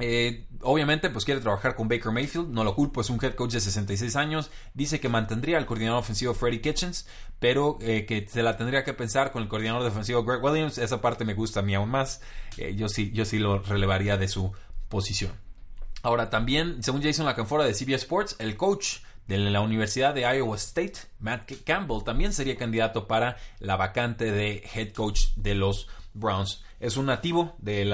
Eh, 0.00 0.48
obviamente, 0.62 1.08
pues 1.08 1.24
quiere 1.24 1.40
trabajar 1.40 1.76
con 1.76 1.86
Baker 1.86 2.10
Mayfield, 2.10 2.48
no 2.48 2.64
lo 2.64 2.74
culpo, 2.74 3.00
es 3.00 3.10
un 3.10 3.24
head 3.24 3.34
coach 3.34 3.52
de 3.52 3.60
66 3.60 4.16
años. 4.16 4.50
Dice 4.74 4.98
que 4.98 5.08
mantendría 5.08 5.56
al 5.56 5.66
coordinador 5.66 6.00
ofensivo 6.00 6.34
Freddie 6.34 6.60
Kitchens, 6.60 7.06
pero 7.38 7.78
eh, 7.80 8.04
que 8.04 8.26
se 8.26 8.42
la 8.42 8.56
tendría 8.56 8.82
que 8.82 8.92
pensar 8.92 9.30
con 9.30 9.42
el 9.42 9.48
coordinador 9.48 9.84
defensivo 9.84 10.24
Greg 10.24 10.42
Williams. 10.42 10.78
Esa 10.78 11.00
parte 11.00 11.24
me 11.24 11.34
gusta 11.34 11.60
a 11.60 11.62
mí 11.62 11.74
aún 11.74 11.90
más. 11.90 12.20
Eh, 12.56 12.74
yo, 12.74 12.88
sí, 12.88 13.12
yo 13.12 13.24
sí 13.24 13.38
lo 13.38 13.60
relevaría 13.60 14.16
de 14.16 14.26
su 14.26 14.52
posición. 14.88 15.32
Ahora 16.04 16.28
también, 16.28 16.82
según 16.82 17.02
Jason 17.02 17.24
Lacanfora 17.24 17.64
de 17.64 17.72
CBS 17.72 18.02
Sports, 18.02 18.36
el 18.38 18.58
coach 18.58 18.98
de 19.26 19.38
la 19.38 19.62
Universidad 19.62 20.12
de 20.12 20.20
Iowa 20.20 20.54
State, 20.56 20.98
Matt 21.18 21.50
Campbell, 21.64 22.04
también 22.04 22.34
sería 22.34 22.58
candidato 22.58 23.08
para 23.08 23.38
la 23.58 23.76
vacante 23.76 24.30
de 24.30 24.62
head 24.74 24.92
coach 24.92 25.28
de 25.36 25.54
los 25.54 25.88
Browns. 26.12 26.62
Es 26.78 26.98
un 26.98 27.06
nativo 27.06 27.56
del 27.58 27.90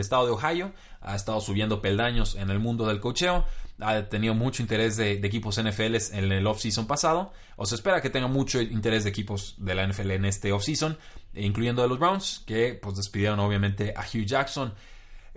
estado 0.00 0.26
de 0.26 0.32
Ohio, 0.32 0.72
ha 1.00 1.14
estado 1.14 1.40
subiendo 1.40 1.80
peldaños 1.80 2.34
en 2.34 2.50
el 2.50 2.58
mundo 2.58 2.88
del 2.88 2.98
cocheo, 2.98 3.46
ha 3.78 4.08
tenido 4.08 4.34
mucho 4.34 4.60
interés 4.60 4.96
de, 4.96 5.12
equipos 5.12 5.62
NFL 5.62 6.16
en 6.16 6.32
el 6.32 6.44
offseason 6.48 6.88
pasado, 6.88 7.32
o 7.54 7.64
se 7.64 7.76
espera 7.76 8.02
que 8.02 8.10
tenga 8.10 8.26
mucho 8.26 8.60
interés 8.60 9.04
de 9.04 9.10
equipos 9.10 9.54
de 9.58 9.76
la 9.76 9.86
NFL 9.86 10.10
en 10.10 10.24
este 10.24 10.50
offseason, 10.50 10.98
incluyendo 11.34 11.82
de 11.82 11.88
los 11.88 12.00
Browns, 12.00 12.42
que 12.44 12.74
pues 12.74 12.96
despidieron 12.96 13.38
obviamente 13.38 13.94
a 13.96 14.00
Hugh 14.00 14.26
Jackson. 14.26 14.74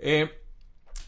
Eh, 0.00 0.42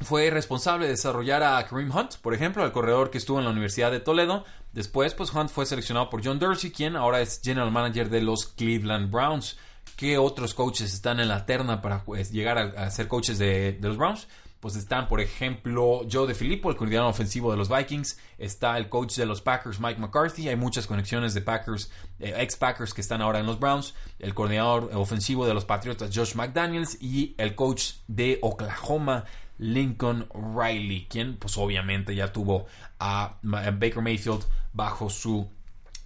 fue 0.00 0.30
responsable 0.30 0.86
de 0.86 0.92
desarrollar 0.92 1.42
a 1.42 1.64
Kareem 1.66 1.94
Hunt, 1.94 2.16
por 2.22 2.34
ejemplo, 2.34 2.64
el 2.64 2.72
corredor 2.72 3.10
que 3.10 3.18
estuvo 3.18 3.38
en 3.38 3.44
la 3.44 3.50
Universidad 3.50 3.90
de 3.90 4.00
Toledo. 4.00 4.44
Después, 4.72 5.14
pues 5.14 5.34
Hunt 5.34 5.50
fue 5.50 5.66
seleccionado 5.66 6.08
por 6.08 6.24
John 6.24 6.38
Dorsey, 6.38 6.70
quien 6.70 6.94
ahora 6.94 7.20
es 7.20 7.40
general 7.42 7.72
manager 7.72 8.08
de 8.08 8.22
los 8.22 8.46
Cleveland 8.46 9.10
Browns. 9.10 9.56
¿Qué 9.96 10.16
otros 10.16 10.54
coaches 10.54 10.94
están 10.94 11.18
en 11.18 11.26
la 11.26 11.44
terna 11.44 11.82
para 11.82 12.04
pues, 12.04 12.30
llegar 12.30 12.58
a, 12.58 12.88
ser 12.90 13.08
coaches 13.08 13.38
de, 13.38 13.76
los 13.82 13.96
Browns? 13.96 14.28
Pues 14.60 14.76
están, 14.76 15.08
por 15.08 15.20
ejemplo, 15.20 16.02
Joe 16.10 16.28
de 16.28 16.34
Filippo, 16.34 16.70
el 16.70 16.76
coordinador 16.76 17.10
ofensivo 17.10 17.50
de 17.50 17.56
los 17.56 17.68
Vikings. 17.68 18.18
Está 18.38 18.76
el 18.76 18.88
coach 18.88 19.16
de 19.16 19.26
los 19.26 19.40
Packers, 19.40 19.80
Mike 19.80 20.00
McCarthy. 20.00 20.48
Hay 20.48 20.56
muchas 20.56 20.86
conexiones 20.86 21.34
de 21.34 21.40
Packers, 21.40 21.90
eh, 22.20 22.34
ex 22.38 22.56
Packers 22.56 22.94
que 22.94 23.00
están 23.00 23.22
ahora 23.22 23.40
en 23.40 23.46
los 23.46 23.58
Browns. 23.58 23.94
El 24.20 24.34
coordinador 24.34 24.90
ofensivo 24.94 25.46
de 25.46 25.54
los 25.54 25.64
Patriotas, 25.64 26.10
Josh 26.14 26.34
McDaniels. 26.34 26.96
Y 27.00 27.34
el 27.38 27.56
coach 27.56 27.94
de 28.06 28.38
Oklahoma, 28.42 29.24
Lincoln 29.58 30.28
Riley, 30.32 31.06
quien 31.08 31.36
pues 31.36 31.56
obviamente 31.58 32.14
ya 32.14 32.32
tuvo 32.32 32.66
a 32.98 33.38
Baker 33.42 34.00
Mayfield 34.02 34.44
bajo 34.72 35.10
su 35.10 35.48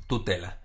tutela. 0.06 0.58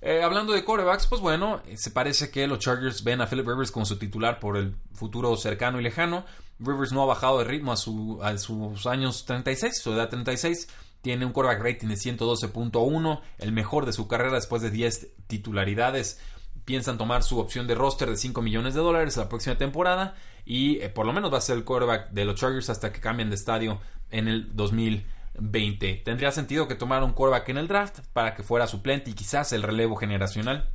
Eh, 0.00 0.22
hablando 0.22 0.52
de 0.52 0.64
corebacks, 0.64 1.06
pues 1.06 1.20
bueno, 1.20 1.60
se 1.74 1.90
parece 1.90 2.30
que 2.30 2.46
los 2.46 2.60
Chargers 2.60 3.02
ven 3.02 3.20
a 3.20 3.26
Philip 3.26 3.48
Rivers 3.48 3.72
como 3.72 3.84
su 3.84 3.98
titular 3.98 4.38
por 4.38 4.56
el 4.56 4.76
futuro 4.92 5.36
cercano 5.36 5.80
y 5.80 5.82
lejano. 5.82 6.24
Rivers 6.60 6.92
no 6.92 7.02
ha 7.02 7.06
bajado 7.06 7.38
de 7.38 7.44
ritmo 7.44 7.72
a, 7.72 7.76
su, 7.76 8.20
a 8.22 8.36
sus 8.38 8.86
años 8.86 9.24
36, 9.24 9.80
su 9.82 9.92
edad 9.92 10.08
36. 10.08 10.68
Tiene 11.02 11.24
un 11.24 11.32
quarterback 11.32 11.64
rating 11.64 11.88
de 11.88 11.94
112.1, 11.94 13.20
el 13.38 13.52
mejor 13.52 13.86
de 13.86 13.92
su 13.92 14.08
carrera 14.08 14.34
después 14.34 14.62
de 14.62 14.70
10 14.70 15.08
titularidades 15.26 16.20
piensan 16.68 16.98
tomar 16.98 17.22
su 17.22 17.40
opción 17.40 17.66
de 17.66 17.74
roster 17.74 18.10
de 18.10 18.18
5 18.18 18.42
millones 18.42 18.74
de 18.74 18.80
dólares 18.80 19.16
la 19.16 19.30
próxima 19.30 19.56
temporada 19.56 20.14
y 20.44 20.78
eh, 20.82 20.90
por 20.90 21.06
lo 21.06 21.14
menos 21.14 21.32
va 21.32 21.38
a 21.38 21.40
ser 21.40 21.56
el 21.56 21.64
quarterback 21.64 22.10
de 22.10 22.26
los 22.26 22.38
Chargers 22.38 22.68
hasta 22.68 22.92
que 22.92 23.00
cambien 23.00 23.30
de 23.30 23.36
estadio 23.36 23.80
en 24.10 24.28
el 24.28 24.54
2023. 24.54 25.18
2020. 25.38 26.02
Tendría 26.04 26.32
sentido 26.32 26.68
que 26.68 26.74
tomara 26.74 27.04
un 27.04 27.12
quarterback 27.12 27.48
en 27.48 27.58
el 27.58 27.68
draft 27.68 28.00
para 28.12 28.34
que 28.34 28.42
fuera 28.42 28.66
suplente 28.66 29.10
y 29.10 29.14
quizás 29.14 29.52
el 29.52 29.62
relevo 29.62 29.96
generacional. 29.96 30.68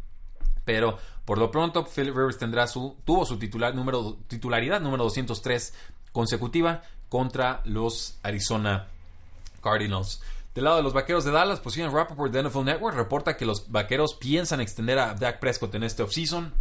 Pero 0.66 0.98
por 1.26 1.38
lo 1.38 1.52
pronto, 1.52 1.86
Philip 1.86 2.16
Rivers 2.16 2.38
tendrá 2.38 2.68
su, 2.68 2.98
tuvo 3.06 3.26
su 3.26 3.38
titular, 3.38 3.76
número, 3.76 4.18
titularidad 4.28 4.82
número 4.82 5.04
203 5.04 5.74
consecutiva 6.12 6.84
contra 7.10 7.62
los 7.66 8.18
Arizona 8.24 8.88
Cardinals. 9.62 10.22
Del 10.54 10.66
lado 10.66 10.78
de 10.78 10.84
los 10.84 10.94
vaqueros 10.94 11.26
de 11.26 11.32
Dallas, 11.32 11.60
pues 11.60 11.76
Ian 11.76 11.92
Rappaport 11.92 12.32
de 12.32 12.44
NFL 12.44 12.64
Network 12.64 12.96
reporta 12.96 13.36
que 13.36 13.46
los 13.46 13.72
vaqueros 13.72 14.14
piensan 14.14 14.62
extender 14.62 15.00
a 15.00 15.16
Dak 15.16 15.40
Prescott 15.40 15.74
en 15.74 15.84
este 15.84 16.04
offseason. 16.04 16.54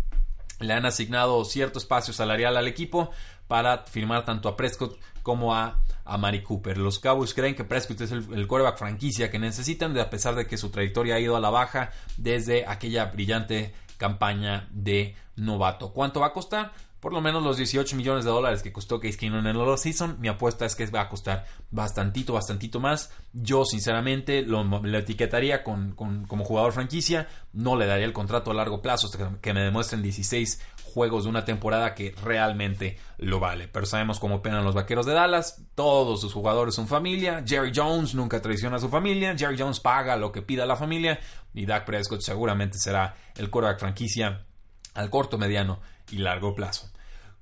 Le 0.61 0.73
han 0.73 0.87
asignado 0.87 1.45
cierto 1.45 1.79
espacio 1.79 2.15
salarial 2.15 2.57
al 2.57 2.69
equipo 2.69 3.11
para 3.49 3.85
firmar 3.85 4.25
tanto 4.25 4.49
a 4.49 4.57
Prescott 4.57 4.99
como 5.23 5.55
a, 5.55 5.83
a 6.07 6.17
Mari 6.17 6.43
Cooper. 6.43 6.79
Los 6.79 6.99
Cowboys 7.01 7.35
creen 7.35 7.55
que 7.55 7.65
Prescott 7.65 8.01
es 8.01 8.13
el, 8.13 8.27
el 8.33 8.47
quarterback 8.47 8.79
franquicia 8.79 9.31
que 9.31 9.39
necesitan, 9.39 9.99
a 9.99 10.09
pesar 10.09 10.37
de 10.37 10.47
que 10.47 10.57
su 10.57 10.71
trayectoria 10.71 11.17
ha 11.17 11.21
ido 11.21 11.37
a 11.37 11.41
la 11.41 11.51
baja 11.51 11.91
desde 12.17 12.67
aquella 12.67 13.07
brillante 13.07 13.75
campaña 13.99 14.69
de 14.71 15.17
novato. 15.37 15.93
¿Cuánto 15.93 16.21
va 16.21 16.29
a 16.29 16.33
costar? 16.33 16.73
Por 17.03 17.13
lo 17.13 17.21
menos 17.21 17.43
los 17.43 17.57
18 17.57 17.97
millones 17.97 18.25
de 18.25 18.31
dólares 18.31 18.63
que 18.63 18.73
costó 18.73 19.01
Case 19.01 19.19
Keenum 19.19 19.45
en 19.45 19.57
el 19.57 19.77
season, 19.79 20.19
mi 20.21 20.29
apuesta 20.29 20.67
es 20.67 20.77
que 20.77 20.87
va 20.87 21.01
a 21.01 21.09
costar 21.09 21.47
bastantito, 21.73 22.33
bastantito 22.33 22.79
más. 22.79 23.11
Yo, 23.33 23.65
sinceramente, 23.65 24.43
lo, 24.43 24.63
etiquetaría 24.97 25.65
con, 25.65 25.97
como 25.97 26.45
jugador 26.45 26.71
franquicia. 26.71 27.27
No 27.53 27.75
le 27.75 27.87
daría 27.87 28.05
el 28.05 28.13
contrato 28.13 28.53
a 28.53 28.55
largo 28.55 28.83
plazo 28.83 29.09
hasta 29.09 29.41
que 29.41 29.53
me 29.53 29.63
demuestren 29.63 30.01
16 30.01 30.65
juegos 30.95 31.25
de 31.25 31.31
una 31.31 31.45
temporada 31.45 31.93
que 31.97 32.15
realmente 32.23 32.97
lo 33.19 33.41
vale. 33.41 33.67
Pero 33.67 33.85
sabemos 33.85 34.21
cómo 34.21 34.37
operan 34.37 34.63
los 34.63 34.77
vaqueros 34.77 35.05
de 35.05 35.15
Dallas. 35.15 35.61
Todos 35.75 36.21
sus 36.21 36.33
jugadores 36.33 36.77
son 36.77 36.87
familia. 36.87 37.43
Jerry 37.45 37.73
Jones 37.75 38.15
nunca 38.15 38.41
traiciona 38.41 38.77
a 38.77 38.79
su 38.79 38.89
familia. 38.89 39.37
Jerry 39.37 39.59
Jones 39.59 39.81
paga 39.81 40.17
lo 40.17 40.31
que 40.31 40.43
pida 40.43 40.67
la 40.67 40.77
familia. 40.77 41.19
Y 41.53 41.67
Dak 41.67 41.85
Prescott 41.85 42.21
seguramente 42.21 42.79
será 42.79 43.17
el 43.35 43.51
quarterback 43.51 43.81
franquicia 43.81 44.47
al 44.95 45.11
corto, 45.11 45.37
mediano 45.37 45.81
y 46.13 46.19
largo 46.19 46.55
plazo. 46.55 46.91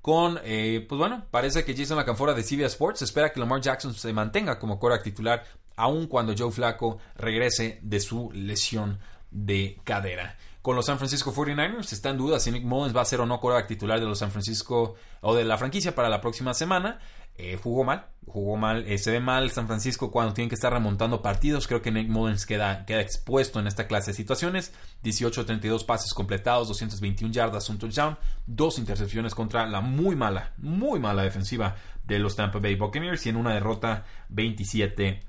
Con, 0.01 0.39
eh, 0.43 0.85
pues 0.89 0.97
bueno, 0.97 1.25
parece 1.29 1.63
que 1.63 1.75
Jason 1.75 1.97
Lacanfora 1.97 2.33
de 2.33 2.43
CBS 2.43 2.73
Sports 2.73 3.03
espera 3.03 3.31
que 3.31 3.39
Lamar 3.39 3.61
Jackson 3.61 3.93
se 3.93 4.13
mantenga 4.13 4.57
como 4.57 4.79
quarterback 4.79 5.03
titular 5.03 5.43
aun 5.75 6.07
cuando 6.07 6.33
Joe 6.37 6.51
Flacco 6.51 6.97
regrese 7.15 7.79
de 7.83 7.99
su 7.99 8.31
lesión 8.33 8.99
de 9.29 9.79
cadera. 9.83 10.37
Con 10.61 10.75
los 10.75 10.85
San 10.85 10.97
Francisco 10.97 11.33
49ers 11.33 11.91
está 11.91 12.09
en 12.09 12.17
duda 12.17 12.39
si 12.39 12.51
Nick 12.51 12.63
Mullins 12.63 12.95
va 12.95 13.01
a 13.01 13.05
ser 13.05 13.21
o 13.21 13.25
no 13.25 13.39
quarterback 13.39 13.67
titular 13.67 13.99
de 13.99 14.05
los 14.05 14.19
San 14.19 14.31
Francisco 14.31 14.95
o 15.21 15.35
de 15.35 15.43
la 15.43 15.57
franquicia 15.57 15.95
para 15.95 16.09
la 16.09 16.21
próxima 16.21 16.53
semana. 16.53 16.99
Eh, 17.35 17.57
jugó 17.61 17.83
mal, 17.83 18.07
jugó 18.27 18.55
mal, 18.55 18.85
eh, 18.87 18.97
se 18.97 19.11
ve 19.11 19.19
mal 19.19 19.51
San 19.51 19.67
Francisco 19.67 20.11
cuando 20.11 20.33
tienen 20.33 20.49
que 20.49 20.55
estar 20.55 20.71
remontando 20.71 21.21
partidos. 21.21 21.67
Creo 21.67 21.81
que 21.81 21.91
Nick 21.91 22.07
Mullins 22.07 22.45
queda, 22.45 22.85
queda 22.85 23.01
expuesto 23.01 23.59
en 23.59 23.67
esta 23.67 23.87
clase 23.87 24.11
de 24.11 24.17
situaciones. 24.17 24.73
18-32 25.03 25.85
pases 25.85 26.13
completados, 26.13 26.67
221 26.67 27.33
yardas, 27.33 27.69
un 27.69 27.77
touchdown, 27.77 28.17
dos 28.45 28.77
intercepciones 28.77 29.35
contra 29.35 29.65
la 29.67 29.81
muy 29.81 30.15
mala, 30.15 30.53
muy 30.57 30.99
mala 30.99 31.23
defensiva 31.23 31.75
de 32.05 32.19
los 32.19 32.35
Tampa 32.35 32.59
Bay 32.59 32.75
Buccaneers 32.75 33.25
y 33.25 33.29
en 33.29 33.37
una 33.37 33.53
derrota 33.53 34.05
27 34.29 35.21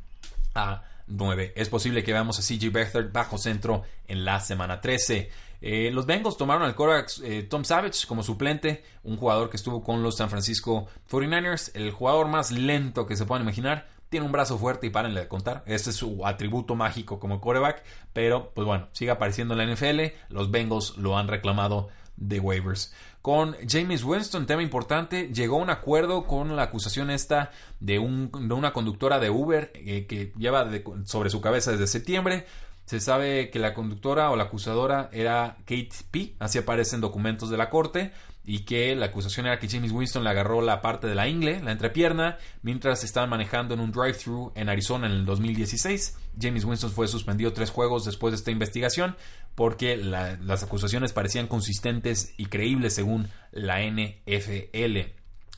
a 0.54 0.84
9. 1.06 1.52
Es 1.56 1.68
posible 1.68 2.02
que 2.04 2.12
veamos 2.12 2.38
a 2.38 2.42
CJ 2.42 2.70
Beathard 2.70 3.12
bajo 3.12 3.38
centro 3.38 3.82
en 4.06 4.25
la 4.25 4.40
semana 4.40 4.80
13. 4.80 5.30
Eh, 5.62 5.90
los 5.92 6.07
Bengals 6.07 6.37
tomaron 6.37 6.64
al 6.64 6.75
Corax 6.75 7.23
eh, 7.25 7.45
Tom 7.45 7.64
Savage 7.64 8.07
como 8.07 8.25
suplente, 8.25 8.83
un 9.04 9.16
jugador 9.16 9.49
que 9.49 9.57
estuvo 9.57 9.83
con 9.83 10.02
los 10.02 10.16
San 10.16 10.28
Francisco 10.28 10.88
49ers, 11.09 11.71
el 11.75 11.92
jugador 11.92 12.26
más 12.26 12.50
lento 12.50 13.07
que 13.07 13.16
se 13.16 13.25
puedan 13.25 13.42
imaginar. 13.42 13.87
Tiene 14.09 14.26
un 14.26 14.33
brazo 14.33 14.59
fuerte 14.59 14.88
y 14.88 14.90
párenle 14.90 15.21
de 15.21 15.28
contar. 15.28 15.62
Este 15.64 15.88
es 15.88 15.97
su 15.97 16.26
atributo 16.26 16.75
mágico 16.75 17.19
como 17.19 17.40
quarterback. 17.40 17.83
Pero, 18.12 18.50
pues 18.54 18.66
bueno, 18.66 18.88
sigue 18.92 19.11
apareciendo 19.11 19.54
en 19.54 19.66
la 19.66 19.75
NFL. 19.75 20.14
Los 20.28 20.50
Bengals 20.50 20.99
lo 20.99 21.16
han 21.16 21.28
reclamado 21.28 21.88
de 22.16 22.38
waivers. 22.38 22.92
Con 23.23 23.57
James 23.69 24.02
Winston, 24.04 24.47
tema 24.47 24.62
importante, 24.62 25.31
llegó 25.33 25.57
un 25.57 25.71
acuerdo 25.71 26.26
con 26.26 26.57
la 26.57 26.64
acusación 26.64 27.09
esta 27.09 27.52
de, 27.81 27.99
una 27.99 28.73
conductora 28.73 29.19
de 29.19 29.31
Uber 29.31 29.71
eh, 29.75 30.07
que 30.07 30.33
lleva 30.37 30.69
sobre 31.04 31.31
su 31.31 31.40
cabeza 31.40 31.71
desde 31.71 31.87
septiembre. 31.87 32.47
Se 32.92 33.00
sabe 33.00 33.49
que 33.49 33.58
la 33.58 33.72
conductora 33.72 34.30
o 34.30 34.37
la 34.37 34.42
acusadora 34.42 35.08
era 35.14 35.56
Kate 35.61 35.88
P, 36.11 36.34
así 36.38 36.58
aparece 36.58 36.94
en 36.94 37.00
documentos 37.00 37.49
de 37.49 37.56
la 37.56 37.70
corte, 37.70 38.12
y 38.44 38.66
que 38.66 38.94
la 38.94 39.06
acusación 39.06 39.46
era 39.46 39.58
que 39.58 39.66
James 39.66 39.92
Winston 39.92 40.22
le 40.22 40.28
agarró 40.28 40.61
la 40.61 40.82
parte 40.82 41.06
de 41.06 41.14
la 41.14 41.26
ingle, 41.26 41.62
la 41.62 41.72
entrepierna, 41.72 42.37
mientras 42.61 43.02
estaban 43.02 43.30
manejando 43.30 43.72
en 43.72 43.80
un 43.80 43.92
drive-thru 43.92 44.52
en 44.56 44.68
Arizona 44.68 45.06
en 45.06 45.12
el 45.12 45.25
2016. 45.25 46.18
James 46.38 46.66
Winston 46.66 46.90
fue 46.90 47.08
suspendido 47.08 47.54
tres 47.54 47.70
juegos 47.70 48.04
después 48.04 48.32
de 48.32 48.37
esta 48.37 48.50
investigación 48.50 49.16
porque 49.54 49.96
las 49.96 50.62
acusaciones 50.62 51.14
parecían 51.14 51.46
consistentes 51.46 52.34
y 52.37 52.44
creíbles 52.44 52.92
según 52.92 53.30
la 53.52 53.80
NFL. 53.80 55.14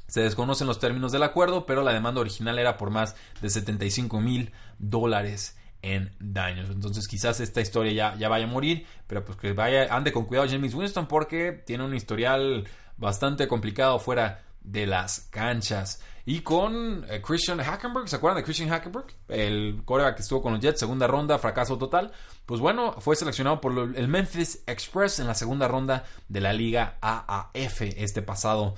Se 0.06 0.20
desconocen 0.20 0.68
los 0.68 0.78
términos 0.78 1.10
del 1.10 1.24
acuerdo, 1.24 1.66
pero 1.66 1.82
la 1.82 1.92
demanda 1.92 2.20
original 2.20 2.60
era 2.60 2.76
por 2.76 2.90
más 2.90 3.16
de 3.42 3.50
75 3.50 4.20
mil 4.20 4.52
dólares 4.78 5.56
en 5.84 6.10
daños. 6.18 6.70
Entonces 6.70 7.06
quizás 7.06 7.40
esta 7.40 7.60
historia 7.60 7.92
ya, 7.92 8.16
ya 8.16 8.28
vaya 8.28 8.46
a 8.46 8.48
morir, 8.48 8.86
pero 9.06 9.24
pues 9.24 9.38
que 9.38 9.52
vaya, 9.52 9.94
ande 9.94 10.12
con 10.12 10.24
cuidado 10.24 10.48
James 10.48 10.74
Winston 10.74 11.06
porque 11.06 11.52
tiene 11.52 11.84
un 11.84 11.94
historial 11.94 12.66
bastante 12.96 13.46
complicado 13.46 13.98
fuera 13.98 14.42
de 14.62 14.86
las 14.86 15.28
canchas. 15.30 16.02
Y 16.26 16.40
con 16.40 17.04
eh, 17.10 17.20
Christian 17.20 17.58
Hackenberg, 17.58 18.08
¿se 18.08 18.16
acuerdan 18.16 18.38
de 18.38 18.44
Christian 18.44 18.70
Hackenberg? 18.70 19.06
El 19.28 19.82
coreback 19.84 20.16
que 20.16 20.22
estuvo 20.22 20.40
con 20.40 20.54
los 20.54 20.62
Jets, 20.62 20.80
segunda 20.80 21.06
ronda, 21.06 21.38
fracaso 21.38 21.76
total. 21.76 22.12
Pues 22.46 22.60
bueno, 22.60 22.94
fue 23.00 23.14
seleccionado 23.14 23.60
por 23.60 23.92
el 23.94 24.08
Memphis 24.08 24.62
Express 24.66 25.18
en 25.18 25.26
la 25.26 25.34
segunda 25.34 25.68
ronda 25.68 26.04
de 26.28 26.40
la 26.40 26.54
Liga 26.54 26.96
AAF 27.02 27.82
este 27.82 28.22
pasado 28.22 28.74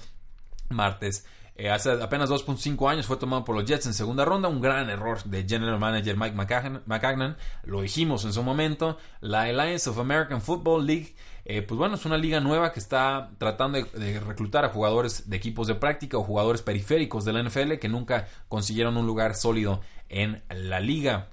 martes. 0.70 1.25
Eh, 1.58 1.70
hace 1.70 1.90
apenas 1.90 2.28
2.5 2.28 2.90
años 2.90 3.06
fue 3.06 3.16
tomado 3.16 3.42
por 3.44 3.56
los 3.56 3.64
Jets 3.64 3.86
en 3.86 3.94
segunda 3.94 4.26
ronda, 4.26 4.48
un 4.48 4.60
gran 4.60 4.90
error 4.90 5.25
de 5.25 5.48
General 5.48 5.78
Manager 5.78 6.14
Mike 6.14 6.36
McCagnan, 6.84 7.36
lo 7.64 7.80
dijimos 7.80 8.26
en 8.26 8.34
su 8.34 8.42
momento, 8.42 8.98
la 9.20 9.42
Alliance 9.42 9.88
of 9.88 9.98
American 9.98 10.42
Football 10.42 10.86
League, 10.86 11.14
eh, 11.46 11.62
pues 11.62 11.78
bueno, 11.78 11.94
es 11.94 12.04
una 12.04 12.18
liga 12.18 12.40
nueva 12.40 12.72
que 12.72 12.80
está 12.80 13.30
tratando 13.38 13.80
de, 13.80 14.20
reclutar 14.20 14.66
a 14.66 14.68
jugadores 14.68 15.30
de 15.30 15.36
equipos 15.36 15.66
de 15.66 15.76
práctica 15.76 16.18
o 16.18 16.25
jugadores 16.25 16.60
periféricos 16.60 17.25
de 17.25 17.32
la 17.32 17.42
NFL 17.42 17.75
que 17.75 17.88
nunca 17.88 18.28
consiguieron 18.48 18.98
un 18.98 19.06
lugar 19.06 19.34
sólido 19.34 19.80
en 20.10 20.42
la 20.50 20.80
liga. 20.80 21.28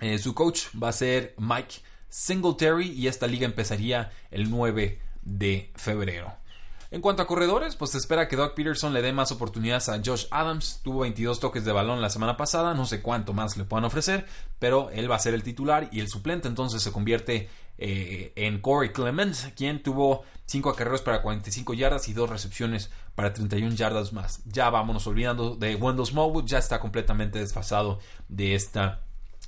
Eh, 0.00 0.18
su 0.18 0.32
coach 0.34 0.66
va 0.80 0.90
a 0.90 0.92
ser 0.92 1.34
Mike 1.38 1.76
Singletary 2.08 2.92
y 2.92 3.08
esta 3.08 3.26
liga 3.26 3.46
empezaría 3.46 4.12
el 4.30 4.48
9 4.48 5.00
de 5.22 5.72
febrero. 5.74 6.45
En 6.90 7.00
cuanto 7.00 7.22
a 7.22 7.26
corredores, 7.26 7.74
pues 7.74 7.90
se 7.90 7.98
espera 7.98 8.28
que 8.28 8.36
Doug 8.36 8.54
Peterson 8.54 8.92
le 8.92 9.02
dé 9.02 9.12
más 9.12 9.32
oportunidades 9.32 9.88
a 9.88 10.00
Josh 10.04 10.26
Adams. 10.30 10.80
Tuvo 10.84 11.00
22 11.00 11.40
toques 11.40 11.64
de 11.64 11.72
balón 11.72 12.00
la 12.00 12.10
semana 12.10 12.36
pasada, 12.36 12.74
no 12.74 12.86
sé 12.86 13.02
cuánto 13.02 13.32
más 13.32 13.56
le 13.56 13.64
puedan 13.64 13.84
ofrecer, 13.84 14.26
pero 14.58 14.90
él 14.90 15.10
va 15.10 15.16
a 15.16 15.20
ser 15.20 15.34
el 15.34 15.42
titular 15.42 15.88
y 15.90 16.00
el 16.00 16.08
suplente, 16.08 16.46
entonces 16.48 16.82
se 16.82 16.92
convierte 16.92 17.48
eh, 17.78 18.32
en 18.36 18.60
Corey 18.60 18.90
Clement, 18.90 19.34
quien 19.54 19.82
tuvo 19.82 20.24
5 20.46 20.70
acarreos 20.70 21.02
para 21.02 21.22
45 21.22 21.74
yardas 21.74 22.08
y 22.08 22.12
2 22.12 22.30
recepciones 22.30 22.90
para 23.14 23.32
31 23.32 23.74
yardas 23.74 24.12
más. 24.12 24.42
Ya 24.46 24.70
vámonos 24.70 25.06
olvidando 25.06 25.56
de 25.56 25.74
Wendell 25.74 26.06
Smallwood, 26.06 26.46
ya 26.46 26.58
está 26.58 26.78
completamente 26.78 27.38
desfasado 27.38 27.98
de 28.28 28.54
esta 28.54 29.02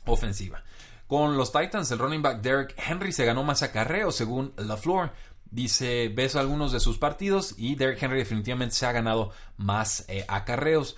ofensiva. 0.04 0.64
Con 1.06 1.38
los 1.38 1.52
Titans, 1.52 1.90
el 1.90 1.98
running 1.98 2.20
back 2.20 2.42
Derek 2.42 2.74
Henry 2.76 3.12
se 3.12 3.24
ganó 3.24 3.42
más 3.42 3.62
acarreos 3.62 4.14
según 4.14 4.52
LaFleur. 4.58 5.10
Dice, 5.50 6.08
ves 6.14 6.36
algunos 6.36 6.72
de 6.72 6.80
sus 6.80 6.98
partidos 6.98 7.54
y 7.56 7.74
Derrick 7.74 8.02
Henry 8.02 8.18
definitivamente 8.18 8.74
se 8.74 8.86
ha 8.86 8.92
ganado 8.92 9.30
más 9.56 10.04
eh, 10.08 10.24
acarreos. 10.28 10.96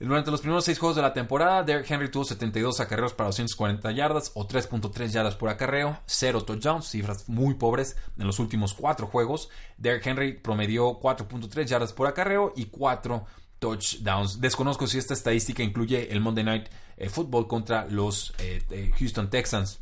Durante 0.00 0.30
los 0.30 0.42
primeros 0.42 0.64
seis 0.64 0.78
juegos 0.78 0.94
de 0.94 1.02
la 1.02 1.12
temporada, 1.12 1.64
Derrick 1.64 1.90
Henry 1.90 2.08
tuvo 2.08 2.22
72 2.22 2.78
acarreos 2.78 3.14
para 3.14 3.26
240 3.28 3.90
yardas 3.90 4.30
o 4.34 4.46
3.3 4.46 5.08
yardas 5.08 5.34
por 5.34 5.48
acarreo, 5.48 5.98
0 6.06 6.44
touchdowns, 6.44 6.86
cifras 6.86 7.28
muy 7.28 7.54
pobres 7.54 7.96
en 8.16 8.28
los 8.28 8.38
últimos 8.38 8.74
cuatro 8.74 9.08
juegos. 9.08 9.48
Derrick 9.76 10.06
Henry 10.06 10.32
promedió 10.34 11.00
4.3 11.00 11.64
yardas 11.64 11.92
por 11.92 12.06
acarreo 12.06 12.52
y 12.54 12.66
4 12.66 13.26
touchdowns. 13.58 14.40
Desconozco 14.40 14.86
si 14.86 14.98
esta 14.98 15.14
estadística 15.14 15.64
incluye 15.64 16.12
el 16.12 16.20
Monday 16.20 16.44
Night 16.44 16.68
eh, 16.96 17.08
Football 17.08 17.48
contra 17.48 17.86
los 17.86 18.32
eh, 18.38 18.92
Houston 19.00 19.30
Texans. 19.30 19.80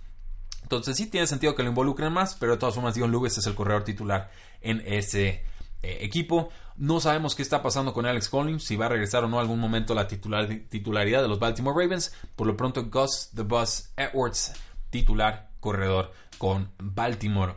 Entonces 0.66 0.96
sí 0.96 1.06
tiene 1.06 1.28
sentido 1.28 1.54
que 1.54 1.62
lo 1.62 1.68
involucren 1.68 2.12
más, 2.12 2.34
pero 2.34 2.50
de 2.50 2.58
todas 2.58 2.74
formas 2.74 2.96
Dion 2.96 3.12
Lewis 3.12 3.38
es 3.38 3.46
el 3.46 3.54
corredor 3.54 3.84
titular 3.84 4.32
en 4.60 4.82
ese 4.84 5.44
eh, 5.80 5.98
equipo. 6.00 6.48
No 6.76 6.98
sabemos 6.98 7.36
qué 7.36 7.42
está 7.42 7.62
pasando 7.62 7.92
con 7.92 8.04
Alex 8.04 8.28
Collins, 8.28 8.64
si 8.64 8.74
va 8.74 8.86
a 8.86 8.88
regresar 8.88 9.22
o 9.22 9.28
no 9.28 9.38
algún 9.38 9.60
momento 9.60 9.94
la 9.94 10.08
titularidad 10.08 11.22
de 11.22 11.28
los 11.28 11.38
Baltimore 11.38 11.80
Ravens. 11.80 12.12
Por 12.34 12.48
lo 12.48 12.56
pronto 12.56 12.84
Gus 12.86 13.30
The 13.32 13.42
Bus 13.42 13.90
Edwards, 13.96 14.54
titular 14.90 15.50
corredor 15.60 16.10
con 16.36 16.72
Baltimore. 16.78 17.54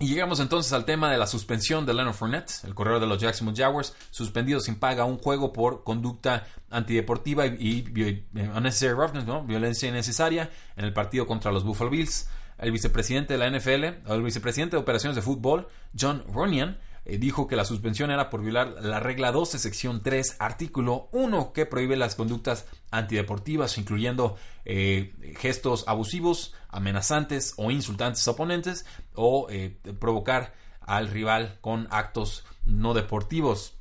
Y 0.00 0.06
llegamos 0.06 0.38
entonces 0.38 0.72
al 0.72 0.84
tema 0.84 1.10
de 1.10 1.18
la 1.18 1.26
suspensión 1.26 1.84
de 1.84 1.92
Leonard 1.92 2.14
Fournette, 2.14 2.62
el 2.62 2.74
corredor 2.74 3.00
de 3.00 3.08
los 3.08 3.20
Jacksonville 3.20 3.60
Jaguars, 3.60 3.96
suspendido 4.10 4.60
sin 4.60 4.76
paga 4.76 5.04
un 5.04 5.18
juego 5.18 5.52
por 5.52 5.82
conducta 5.82 6.46
antideportiva 6.70 7.46
y, 7.46 7.82
violencia 7.82 9.88
innecesaria 9.88 10.50
en 10.76 10.84
el 10.84 10.92
partido 10.92 11.26
contra 11.26 11.50
los 11.50 11.64
Buffalo 11.64 11.90
Bills. 11.90 12.28
El 12.58 12.70
vicepresidente 12.70 13.36
de 13.36 13.38
la 13.38 13.50
NFL, 13.50 14.12
el 14.12 14.22
vicepresidente 14.22 14.76
de 14.76 14.82
operaciones 14.82 15.16
de 15.16 15.22
fútbol, 15.22 15.66
John 15.98 16.22
Ronian, 16.32 16.78
eh, 17.08 17.16
dijo 17.16 17.48
que 17.48 17.56
la 17.56 17.64
suspensión 17.64 18.10
era 18.10 18.28
por 18.28 18.42
violar 18.42 18.76
la 18.82 19.00
regla 19.00 19.32
12, 19.32 19.58
sección 19.58 20.02
3, 20.02 20.36
artículo 20.38 21.08
1, 21.12 21.54
que 21.54 21.64
prohíbe 21.64 21.96
las 21.96 22.14
conductas 22.14 22.66
antideportivas, 22.90 23.78
incluyendo 23.78 24.36
eh, 24.66 25.14
gestos 25.38 25.84
abusivos, 25.88 26.54
amenazantes 26.68 27.54
o 27.56 27.70
insultantes 27.70 28.28
a 28.28 28.32
oponentes, 28.32 28.84
o 29.14 29.46
eh, 29.48 29.74
provocar 29.98 30.52
al 30.82 31.08
rival 31.08 31.56
con 31.62 31.88
actos 31.90 32.44
no 32.66 32.92
deportivos. 32.92 33.74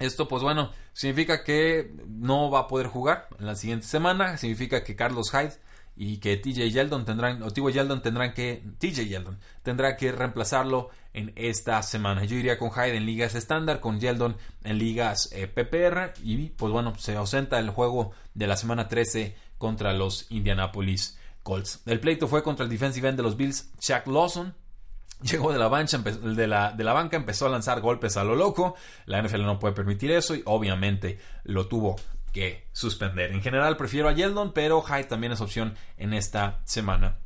Esto, 0.00 0.26
pues 0.26 0.42
bueno, 0.42 0.72
significa 0.92 1.44
que 1.44 1.94
no 2.08 2.50
va 2.50 2.60
a 2.60 2.66
poder 2.66 2.88
jugar 2.88 3.28
en 3.38 3.46
la 3.46 3.54
siguiente 3.54 3.86
semana. 3.86 4.36
Significa 4.36 4.82
que 4.82 4.96
Carlos 4.96 5.30
Hyde 5.30 5.60
y 5.96 6.18
que 6.18 6.36
TJ 6.36 6.70
Yeldon 6.70 7.04
tendrán, 7.04 7.42
o. 7.42 7.48
Yeldon 7.50 8.02
tendrán 8.02 8.32
que, 8.32 8.62
TJ 8.78 9.06
Yeldon 9.06 9.38
tendrá 9.62 9.96
que 9.96 10.12
reemplazarlo 10.12 10.90
en 11.12 11.32
esta 11.36 11.82
semana. 11.82 12.24
Yo 12.24 12.36
iría 12.36 12.58
con 12.58 12.70
Hyde 12.70 12.96
en 12.96 13.06
ligas 13.06 13.34
estándar, 13.34 13.80
con 13.80 14.00
Yeldon 14.00 14.36
en 14.64 14.78
ligas 14.78 15.30
eh, 15.32 15.46
PPR 15.46 16.14
y 16.22 16.48
pues 16.50 16.72
bueno, 16.72 16.94
se 16.98 17.16
ausenta 17.16 17.58
el 17.58 17.70
juego 17.70 18.12
de 18.34 18.46
la 18.46 18.56
semana 18.56 18.88
13 18.88 19.36
contra 19.58 19.92
los 19.92 20.30
Indianapolis 20.30 21.18
Colts. 21.42 21.82
El 21.86 22.00
pleito 22.00 22.26
fue 22.26 22.42
contra 22.42 22.64
el 22.64 22.70
defensive 22.70 23.08
end 23.08 23.16
de 23.16 23.22
los 23.22 23.36
Bills, 23.36 23.70
Shaq 23.80 24.06
Lawson. 24.08 24.54
Llegó 25.22 25.52
de 25.52 25.58
la, 25.58 25.68
banca, 25.68 25.96
de, 25.96 26.46
la, 26.46 26.72
de 26.72 26.84
la 26.84 26.92
banca, 26.92 27.16
empezó 27.16 27.46
a 27.46 27.48
lanzar 27.48 27.80
golpes 27.80 28.16
a 28.16 28.24
lo 28.24 28.34
loco. 28.34 28.74
La 29.06 29.22
NFL 29.22 29.42
no 29.44 29.58
puede 29.58 29.72
permitir 29.72 30.10
eso 30.10 30.34
y 30.34 30.42
obviamente 30.44 31.18
lo 31.44 31.66
tuvo 31.66 31.96
que 32.34 32.66
suspender. 32.72 33.30
En 33.32 33.40
general 33.40 33.76
prefiero 33.76 34.08
a 34.08 34.12
Yeldon, 34.12 34.52
pero 34.52 34.82
Hyde 34.82 35.04
también 35.04 35.32
es 35.32 35.40
opción 35.40 35.74
en 35.96 36.12
esta 36.12 36.60
semana. 36.64 37.16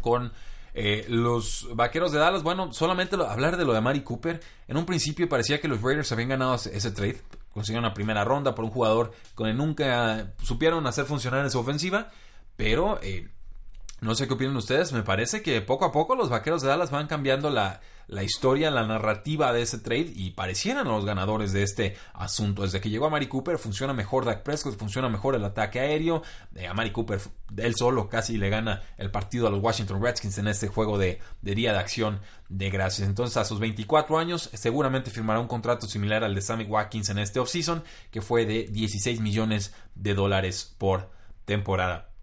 Con 0.00 0.32
eh, 0.74 1.04
los 1.08 1.68
vaqueros 1.74 2.12
de 2.12 2.20
Dallas, 2.20 2.44
bueno, 2.44 2.72
solamente 2.72 3.16
hablar 3.16 3.56
de 3.56 3.64
lo 3.64 3.74
de 3.74 3.80
Mari 3.80 4.02
Cooper. 4.02 4.40
En 4.68 4.76
un 4.76 4.86
principio 4.86 5.28
parecía 5.28 5.60
que 5.60 5.66
los 5.66 5.82
Raiders 5.82 6.12
habían 6.12 6.28
ganado 6.28 6.54
ese 6.54 6.90
trade. 6.92 7.20
Consiguieron 7.52 7.84
una 7.84 7.94
primera 7.94 8.24
ronda 8.24 8.54
por 8.54 8.64
un 8.64 8.70
jugador 8.70 9.12
con 9.34 9.48
el 9.48 9.56
nunca 9.56 10.32
supieron 10.42 10.86
hacer 10.86 11.04
funcionar 11.04 11.44
en 11.44 11.50
su 11.50 11.58
ofensiva. 11.58 12.12
Pero 12.56 13.00
eh, 13.02 13.28
no 14.04 14.14
sé 14.14 14.28
qué 14.28 14.34
opinan 14.34 14.56
ustedes. 14.56 14.92
Me 14.92 15.02
parece 15.02 15.42
que 15.42 15.60
poco 15.62 15.86
a 15.86 15.92
poco 15.92 16.14
los 16.14 16.28
vaqueros 16.28 16.60
de 16.60 16.68
Dallas 16.68 16.90
van 16.90 17.06
cambiando 17.06 17.48
la, 17.48 17.80
la 18.06 18.22
historia, 18.22 18.70
la 18.70 18.86
narrativa 18.86 19.50
de 19.54 19.62
ese 19.62 19.78
trade 19.78 20.12
y 20.14 20.32
parecieran 20.32 20.86
los 20.86 21.06
ganadores 21.06 21.54
de 21.54 21.62
este 21.62 21.96
asunto. 22.12 22.62
Desde 22.62 22.82
que 22.82 22.90
llegó 22.90 23.06
a 23.06 23.10
Mari 23.10 23.28
Cooper 23.28 23.56
funciona 23.56 23.94
mejor 23.94 24.26
Dak 24.26 24.42
Prescott, 24.42 24.78
funciona 24.78 25.08
mejor 25.08 25.34
el 25.34 25.44
ataque 25.44 25.80
aéreo. 25.80 26.22
Eh, 26.54 26.66
a 26.66 26.74
Mari 26.74 26.92
Cooper, 26.92 27.18
él 27.56 27.74
solo 27.76 28.10
casi 28.10 28.36
le 28.36 28.50
gana 28.50 28.82
el 28.98 29.10
partido 29.10 29.46
a 29.46 29.50
los 29.50 29.62
Washington 29.62 30.02
Redskins 30.02 30.36
en 30.36 30.48
este 30.48 30.68
juego 30.68 30.98
de, 30.98 31.20
de 31.40 31.54
Día 31.54 31.72
de 31.72 31.78
Acción 31.78 32.20
de 32.50 32.68
Gracias. 32.68 33.08
Entonces, 33.08 33.38
a 33.38 33.46
sus 33.46 33.58
24 33.58 34.18
años, 34.18 34.50
seguramente 34.52 35.10
firmará 35.10 35.40
un 35.40 35.48
contrato 35.48 35.86
similar 35.86 36.24
al 36.24 36.34
de 36.34 36.42
Sammy 36.42 36.64
Watkins 36.64 37.08
en 37.08 37.18
este 37.18 37.40
offseason, 37.40 37.82
que 38.10 38.20
fue 38.20 38.44
de 38.44 38.64
16 38.64 39.20
millones 39.20 39.74
de 39.94 40.12
dólares 40.12 40.74
por 40.76 41.10
temporada. 41.46 42.13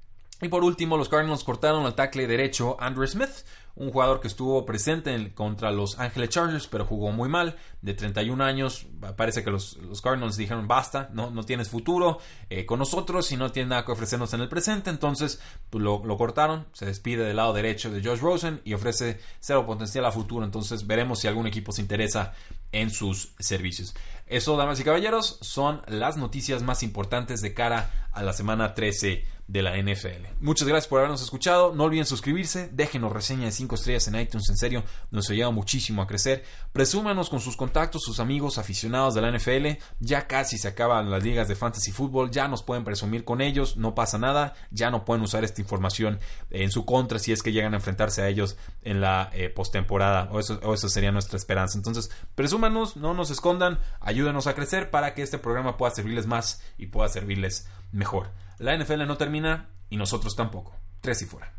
Y 0.42 0.48
por 0.48 0.64
último, 0.64 0.98
los 0.98 1.08
Cardinals 1.08 1.44
cortaron 1.44 1.86
al 1.86 1.94
tackle 1.94 2.26
derecho 2.26 2.76
Andrew 2.80 3.06
Smith, 3.06 3.46
un 3.76 3.92
jugador 3.92 4.20
que 4.20 4.28
estuvo 4.28 4.66
presente 4.66 5.34
contra 5.34 5.72
los 5.72 6.00
Angeles 6.00 6.30
Chargers, 6.30 6.68
pero 6.68 6.86
jugó 6.86 7.12
muy 7.12 7.30
mal, 7.30 7.58
de 7.82 7.94
31 7.94 8.44
años, 8.44 8.88
parece 9.16 9.44
que 9.44 9.52
los, 9.52 9.78
Cardinals 10.04 10.38
dijeron 10.38 10.68
basta, 10.68 11.10
no, 11.14 11.30
no 11.30 11.44
tienes 11.44 11.70
futuro 11.70 12.20
eh, 12.50 12.66
con 12.66 12.80
nosotros 12.80 13.32
y 13.32 13.38
no 13.38 13.52
tienes 13.52 13.70
nada 13.70 13.86
que 13.86 13.92
ofrecernos 13.92 14.34
en 14.34 14.42
el 14.42 14.50
presente, 14.50 14.90
entonces 14.90 15.40
pues, 15.70 15.84
lo, 15.84 16.04
lo, 16.04 16.18
cortaron, 16.18 16.66
se 16.74 16.86
despide 16.86 17.24
del 17.24 17.38
lado 17.38 17.54
derecho 17.54 17.92
de 17.92 18.04
Josh 18.04 18.20
Rosen 18.20 18.62
y 18.66 18.74
ofrece 18.74 19.20
cero 19.40 19.66
potencial 19.66 20.06
a 20.06 20.12
futuro, 20.12 20.44
entonces 20.44 20.86
veremos 20.86 21.20
si 21.20 21.28
algún 21.28 21.48
equipo 21.48 21.72
se 21.72 21.82
interesa 21.82 22.34
en 22.72 22.90
sus 22.90 23.34
servicios. 23.40 23.94
Eso, 24.32 24.56
damas 24.56 24.80
y 24.80 24.86
caballeros, 24.86 25.38
son 25.42 25.82
las 25.88 26.16
noticias 26.16 26.64
más 26.64 26.84
importantes 26.84 27.42
de 27.42 27.54
cara 27.54 28.10
a 28.14 28.24
la 28.24 28.32
semana 28.32 28.74
13 28.74 29.26
de 29.52 29.62
la 29.62 29.78
NFL. 29.78 30.28
Muchas 30.40 30.66
gracias 30.66 30.88
por 30.88 31.00
habernos 31.00 31.22
escuchado. 31.22 31.74
No 31.76 31.84
olviden 31.84 32.06
suscribirse, 32.06 32.70
déjenos 32.72 33.12
reseña 33.12 33.46
de 33.46 33.52
5 33.52 33.76
estrellas 33.76 34.08
en 34.08 34.16
iTunes, 34.16 34.50
en 34.50 34.56
serio, 34.56 34.84
nos 35.12 35.30
ayuda 35.30 35.52
muchísimo 35.52 36.02
a 36.02 36.08
crecer. 36.08 36.46
Presúmanos 36.72 37.30
con 37.30 37.42
sus 37.42 37.58
contactos, 37.58 38.04
sus 38.04 38.22
amigos 38.22 38.58
aficionados 38.58 39.14
de 39.14 39.22
la 39.22 39.38
NFL. 39.38 39.82
Ya 40.00 40.26
casi 40.28 40.58
se 40.58 40.70
acaban 40.70 41.12
las 41.12 41.24
ligas 41.24 41.50
de 41.50 41.56
fantasy 41.56 41.92
fútbol, 41.92 42.32
ya 42.32 42.48
nos 42.48 42.64
pueden 42.64 42.86
presumir 42.86 43.26
con 43.26 43.42
ellos, 43.42 43.76
no 43.76 43.94
pasa 43.94 44.18
nada, 44.18 44.54
ya 44.72 44.90
no 44.90 45.04
pueden 45.04 45.24
usar 45.24 45.44
esta 45.44 45.60
información 45.60 46.20
en 46.50 46.72
su 46.72 46.86
contra 46.86 47.20
si 47.20 47.34
es 47.34 47.44
que 47.44 47.52
llegan 47.52 47.74
a 47.74 47.78
enfrentarse 47.78 48.22
a 48.22 48.30
ellos 48.30 48.56
en 48.84 49.02
la 49.02 49.30
eh, 49.34 49.50
postemporada, 49.50 50.30
o 50.32 50.40
eso, 50.40 50.62
o 50.64 50.74
eso 50.74 50.88
sería 50.88 51.12
nuestra 51.12 51.36
esperanza. 51.36 51.78
Entonces, 51.78 52.10
presúmanos, 52.36 52.96
no 52.96 53.14
nos 53.14 53.32
escondan, 53.32 53.80
ayúdenos 54.22 54.46
a 54.46 54.54
crecer 54.54 54.92
para 54.92 55.16
que 55.16 55.24
este 55.24 55.40
programa 55.40 55.78
pueda 55.78 55.92
servirles 55.92 56.28
más 56.28 56.62
y 56.78 56.88
pueda 56.88 57.10
servirles 57.10 57.68
mejor. 57.92 58.32
La 58.60 58.78
NFL 58.78 59.08
no 59.08 59.18
termina 59.18 59.70
y 59.90 59.98
nosotros 59.98 60.36
tampoco. 60.36 60.76
Tres 61.02 61.24
y 61.24 61.26
fuera. 61.26 61.54